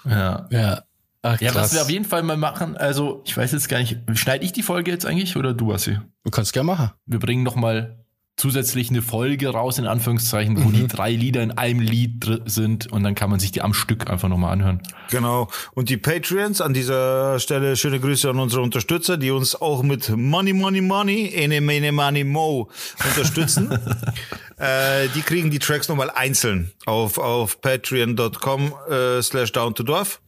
Ja. 0.06 0.48
ja. 0.52 0.84
Ach, 1.24 1.40
Ja, 1.40 1.54
was 1.54 1.74
wir 1.74 1.82
auf 1.82 1.90
jeden 1.90 2.06
Fall 2.06 2.24
mal 2.24 2.38
machen, 2.38 2.76
also 2.78 3.22
ich 3.26 3.38
weiß 3.38 3.52
jetzt 3.52 3.70
gar 3.70 3.80
nicht, 3.80 3.98
schneide 4.14 4.44
ich 4.44 4.54
die 4.54 4.64
Folge 4.64 4.92
jetzt 4.92 5.06
eigentlich 5.06 5.36
oder 5.38 5.54
du, 5.54 5.72
Assi? 5.72 6.00
du 6.24 6.32
kannst 6.32 6.54
gerne 6.54 6.68
machen. 6.68 6.92
Wir 7.06 7.20
bringen 7.20 7.44
noch 7.44 7.56
mal 7.56 8.04
zusätzlich 8.42 8.90
eine 8.90 9.04
Folge 9.04 9.50
raus, 9.50 9.78
in 9.78 9.86
Anführungszeichen, 9.86 10.66
wo 10.66 10.72
die 10.72 10.88
drei 10.88 11.12
Lieder 11.12 11.44
in 11.44 11.52
einem 11.52 11.80
Lied 11.80 12.42
sind 12.46 12.92
und 12.92 13.04
dann 13.04 13.14
kann 13.14 13.30
man 13.30 13.40
sich 13.40 13.52
die 13.52 13.62
am 13.62 13.76
Stück 13.76 14.10
einfach 14.10 14.30
nochmal 14.30 14.54
anhören. 14.54 14.82
Genau. 15.12 15.48
Und 15.76 15.90
die 15.90 15.98
Patreons 15.98 16.60
an 16.60 16.74
dieser 16.74 17.40
Stelle 17.40 17.76
schöne 17.76 18.00
Grüße 18.00 18.28
an 18.28 18.40
unsere 18.40 18.64
Unterstützer, 18.64 19.18
die 19.18 19.30
uns 19.30 19.62
auch 19.62 19.84
mit 19.84 20.10
Money, 20.10 20.54
Money, 20.54 20.82
Money, 20.82 21.32
Ene, 21.36 21.62
Mene, 21.62 21.92
Money, 21.92 22.24
Mo 22.24 22.72
unterstützen. 23.06 23.72
äh, 24.58 25.08
die 25.14 25.22
kriegen 25.22 25.52
die 25.52 25.60
Tracks 25.60 25.88
nochmal 25.88 26.10
einzeln 26.10 26.72
auf, 26.88 27.20
auf 27.20 27.62
patreon.com 27.62 28.74
äh, 28.90 29.22
slash 29.22 29.52
down 29.52 29.76
to 29.76 29.84
dorf. 29.84 30.20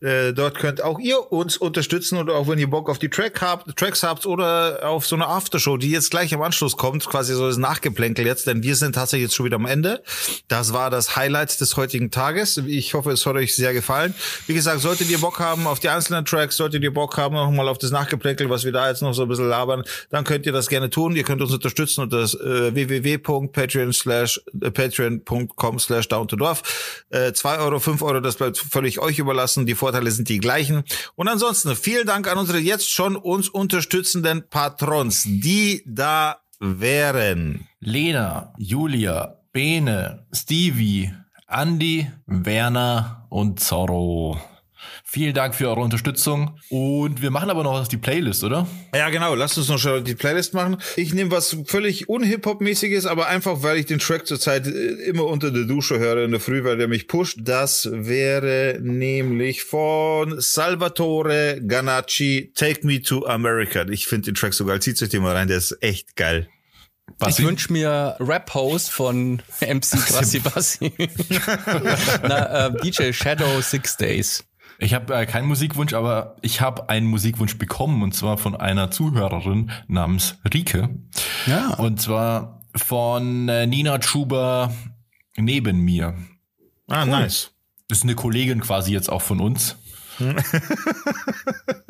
Äh, 0.00 0.32
dort 0.32 0.58
könnt 0.58 0.82
auch 0.82 0.98
ihr 0.98 1.32
uns 1.32 1.56
unterstützen 1.56 2.18
oder 2.18 2.34
auch 2.34 2.46
wenn 2.46 2.58
ihr 2.58 2.70
Bock 2.70 2.88
auf 2.88 2.98
die 2.98 3.08
Track 3.08 3.40
habt, 3.40 3.76
Tracks 3.76 4.02
habt 4.02 4.26
oder 4.26 4.80
auf 4.88 5.06
so 5.06 5.16
eine 5.16 5.26
Aftershow, 5.26 5.76
die 5.76 5.90
jetzt 5.90 6.10
gleich 6.10 6.32
am 6.34 6.42
Anschluss 6.42 6.76
kommt, 6.76 7.04
quasi 7.06 7.34
so 7.34 7.46
das 7.46 7.56
Nachgeplänkel 7.56 8.24
jetzt, 8.24 8.46
denn 8.46 8.62
wir 8.62 8.76
sind 8.76 8.94
tatsächlich 8.94 9.28
jetzt 9.28 9.34
schon 9.34 9.46
wieder 9.46 9.56
am 9.56 9.66
Ende. 9.66 10.02
Das 10.46 10.72
war 10.72 10.90
das 10.90 11.16
Highlight 11.16 11.60
des 11.60 11.76
heutigen 11.76 12.10
Tages. 12.10 12.58
Ich 12.58 12.94
hoffe, 12.94 13.10
es 13.10 13.26
hat 13.26 13.34
euch 13.34 13.56
sehr 13.56 13.72
gefallen. 13.72 14.14
Wie 14.46 14.54
gesagt, 14.54 14.80
solltet 14.80 15.10
ihr 15.10 15.18
Bock 15.18 15.40
haben 15.40 15.66
auf 15.66 15.80
die 15.80 15.88
einzelnen 15.88 16.24
Tracks, 16.24 16.56
solltet 16.56 16.82
ihr 16.82 16.92
Bock 16.92 17.16
haben 17.16 17.34
nochmal 17.34 17.68
auf 17.68 17.78
das 17.78 17.90
Nachgeplänkel, 17.90 18.48
was 18.50 18.64
wir 18.64 18.72
da 18.72 18.88
jetzt 18.88 19.02
noch 19.02 19.12
so 19.14 19.22
ein 19.22 19.28
bisschen 19.28 19.48
labern, 19.48 19.82
dann 20.10 20.24
könnt 20.24 20.46
ihr 20.46 20.52
das 20.52 20.68
gerne 20.68 20.90
tun. 20.90 21.16
Ihr 21.16 21.24
könnt 21.24 21.42
uns 21.42 21.52
unterstützen 21.52 22.02
unter 22.02 22.22
äh, 22.22 22.74
www.patreon 22.74 23.92
slash 23.92 24.40
äh, 24.60 24.70
patreon.com 24.70 25.78
slash 25.78 26.08
down 26.08 26.28
to 26.28 26.36
dorf. 26.36 27.04
Äh, 27.10 27.32
zwei 27.32 27.58
Euro, 27.58 27.80
fünf 27.80 28.02
Euro, 28.02 28.20
das 28.20 28.36
bleibt 28.36 28.58
völlig 28.58 29.00
euch 29.00 29.18
überlassen. 29.18 29.66
Die 29.66 29.74
Vorteile 29.88 30.10
sind 30.10 30.28
die 30.28 30.38
gleichen. 30.38 30.84
Und 31.14 31.28
ansonsten 31.28 31.74
vielen 31.74 32.06
Dank 32.06 32.30
an 32.30 32.36
unsere 32.36 32.58
jetzt 32.58 32.90
schon 32.92 33.16
uns 33.16 33.48
unterstützenden 33.48 34.46
Patrons, 34.50 35.22
die 35.24 35.82
da 35.86 36.42
wären. 36.60 37.66
Lena, 37.80 38.52
Julia, 38.58 39.40
Bene, 39.50 40.26
Stevie, 40.30 41.10
Andy, 41.48 42.06
Werner 42.26 43.26
und 43.30 43.60
Zorro. 43.60 44.38
Vielen 45.04 45.34
Dank 45.34 45.54
für 45.54 45.68
eure 45.68 45.80
Unterstützung. 45.80 46.58
Und 46.68 47.22
wir 47.22 47.30
machen 47.30 47.50
aber 47.50 47.62
noch 47.62 47.86
die 47.88 47.96
Playlist, 47.96 48.44
oder? 48.44 48.66
Ja, 48.94 49.10
genau. 49.10 49.34
Lasst 49.34 49.58
uns 49.58 49.68
noch 49.68 49.78
schon 49.78 50.04
die 50.04 50.14
Playlist 50.14 50.54
machen. 50.54 50.76
Ich 50.96 51.14
nehme 51.14 51.30
was 51.30 51.56
völlig 51.66 52.08
un-Hip-Hop-mäßiges, 52.08 53.06
aber 53.06 53.28
einfach, 53.28 53.62
weil 53.62 53.78
ich 53.78 53.86
den 53.86 53.98
Track 53.98 54.26
zurzeit 54.26 54.66
äh, 54.66 54.70
immer 55.08 55.24
unter 55.24 55.50
der 55.50 55.64
Dusche 55.64 55.98
höre 55.98 56.24
in 56.24 56.30
der 56.30 56.40
Früh, 56.40 56.64
weil 56.64 56.76
der 56.76 56.88
mich 56.88 57.08
pusht. 57.08 57.38
Das 57.40 57.88
wäre 57.92 58.78
nämlich 58.80 59.64
von 59.64 60.40
Salvatore 60.40 61.60
Ganacci, 61.66 62.52
Take 62.54 62.86
Me 62.86 63.00
to 63.00 63.26
America. 63.26 63.84
Ich 63.88 64.06
finde 64.06 64.26
den 64.26 64.34
Track 64.34 64.54
so 64.54 64.64
geil. 64.64 64.80
Zieht 64.80 65.02
euch 65.02 65.08
den 65.08 65.22
mal 65.22 65.34
rein. 65.34 65.48
Der 65.48 65.58
ist 65.58 65.76
echt 65.80 66.16
geil. 66.16 66.48
Ich 67.26 67.42
wünsche 67.42 67.72
mir 67.72 68.16
Rap-Host 68.20 68.90
von 68.90 69.42
MC 69.60 70.06
Krassi 70.06 70.38
Bassi. 70.44 70.92
Na, 72.22 72.66
äh, 72.66 72.80
DJ 72.82 73.12
Shadow 73.12 73.60
Six 73.60 73.96
Days. 73.96 74.44
Ich 74.80 74.94
habe 74.94 75.12
äh, 75.14 75.26
keinen 75.26 75.48
Musikwunsch, 75.48 75.92
aber 75.92 76.36
ich 76.40 76.60
habe 76.60 76.88
einen 76.88 77.06
Musikwunsch 77.06 77.58
bekommen 77.58 78.02
und 78.02 78.14
zwar 78.14 78.38
von 78.38 78.54
einer 78.54 78.90
Zuhörerin 78.90 79.70
namens 79.88 80.36
Rike. 80.52 80.88
Ja. 81.46 81.74
Und 81.74 82.00
zwar 82.00 82.62
von 82.76 83.48
äh, 83.48 83.66
Nina 83.66 84.00
Schuber 84.00 84.72
neben 85.36 85.80
mir. 85.80 86.14
Ah, 86.86 87.04
nice. 87.04 87.50
Das 87.88 87.98
ist 87.98 88.04
eine 88.04 88.14
Kollegin 88.14 88.60
quasi 88.60 88.92
jetzt 88.92 89.10
auch 89.10 89.22
von 89.22 89.40
uns. 89.40 89.76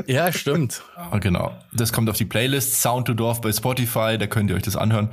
Ja, 0.07 0.33
stimmt. 0.33 0.83
Ah, 0.96 1.18
genau. 1.18 1.53
Das 1.74 1.92
kommt 1.92 2.09
auf 2.09 2.16
die 2.16 2.24
Playlist 2.24 2.81
Sound 2.81 3.07
to 3.07 3.14
Dorf 3.14 3.42
bei 3.42 3.53
Spotify, 3.53 4.16
da 4.18 4.27
könnt 4.27 4.48
ihr 4.48 4.57
euch 4.57 4.62
das 4.62 4.74
anhören. 4.77 5.11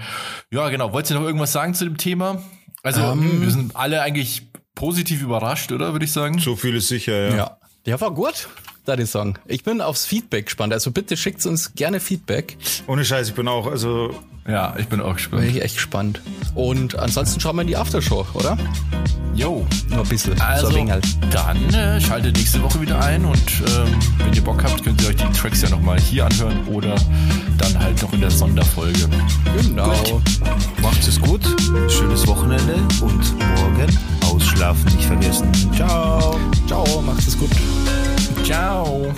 Ja, 0.52 0.70
genau. 0.70 0.94
Wollt 0.94 1.10
ihr 1.10 1.18
noch 1.18 1.26
irgendwas 1.26 1.52
sagen 1.52 1.74
zu 1.74 1.84
dem 1.84 1.98
Thema? 1.98 2.42
Also, 2.82 3.02
Ähm. 3.02 3.42
wir 3.42 3.52
sind 3.52 3.76
alle 3.76 4.02
eigentlich 4.02 4.48
positiv 4.74 5.22
überrascht, 5.22 5.74
oder 5.74 5.92
würde 5.92 6.06
ich 6.06 6.14
sagen? 6.14 6.40
So 6.40 6.56
viel 6.56 6.76
ist 6.76 6.88
sicher, 6.88 7.30
ja. 7.30 7.36
Ja. 7.36 7.58
Ja, 7.86 8.02
war 8.02 8.12
gut, 8.12 8.48
da 8.86 8.96
die 8.96 9.06
Song. 9.06 9.38
Ich 9.46 9.64
bin 9.64 9.80
aufs 9.80 10.08
Feedback 10.08 10.46
gespannt. 10.46 10.74
Also 10.74 10.92
bitte 10.92 11.16
schickt 11.16 11.46
uns 11.46 11.76
gerne 11.76 12.00
Feedback. 12.00 12.58
Ohne 12.88 13.06
Scheiß, 13.06 13.30
ich 13.30 13.36
bin 13.36 13.48
auch, 13.48 13.68
also 13.68 14.10
Ja, 14.48 14.76
ich 14.78 14.88
bin 14.88 15.02
auch 15.02 15.08
Bin 15.08 15.16
gespannt. 15.16 15.44
ich 15.46 15.62
echt 15.62 15.76
gespannt. 15.76 16.22
Und 16.54 16.98
ansonsten 17.00 17.40
schauen 17.40 17.56
wir 17.56 17.62
in 17.64 17.68
die 17.68 17.78
Aftershow, 17.78 18.26
oder? 18.34 18.58
Jo. 19.34 19.66
Nur 19.90 20.00
ein 20.00 20.08
bisschen. 20.08 20.40
Also, 20.40 20.68
so 20.68 20.74
ein 20.74 20.76
wenig 20.88 20.92
halt. 20.92 21.06
dann 21.32 21.74
äh, 21.74 22.00
schaltet 22.00 22.38
nächste 22.38 22.62
Woche 22.64 22.80
wieder 22.80 23.04
ein 23.04 23.26
und 23.26 23.38
ähm, 23.38 24.00
wenn 24.20 24.34
ihr 24.34 24.44
Bock 24.44 24.64
habt, 24.64 24.84
könnt 24.84 25.02
ihr 25.02 25.10
euch 25.10 25.16
die 25.16 25.32
Tracks 25.38 25.62
ja 25.62 25.70
nochmal 25.70 26.00
hier 26.00 26.26
anhören 26.26 26.66
oder 26.68 26.96
dann 27.58 27.78
halt 27.80 28.02
noch 28.02 28.14
in 28.14 28.22
der 28.22 28.32
Sonderfolge. 28.32 29.10
Genau. 29.62 30.22
Macht 30.82 31.06
es 31.08 31.20
gut, 31.20 31.42
schönes 31.90 32.26
Wochenende 32.28 32.76
und 33.02 33.40
morgen 33.40 34.00
ausschlafen 34.26 34.86
nicht 34.96 35.06
vergessen. 35.06 35.52
Ciao. 35.76 36.40
Ciao, 36.68 37.02
macht 37.02 37.28
es 37.28 37.38
gut. 37.38 37.52
Ciao. 38.44 39.14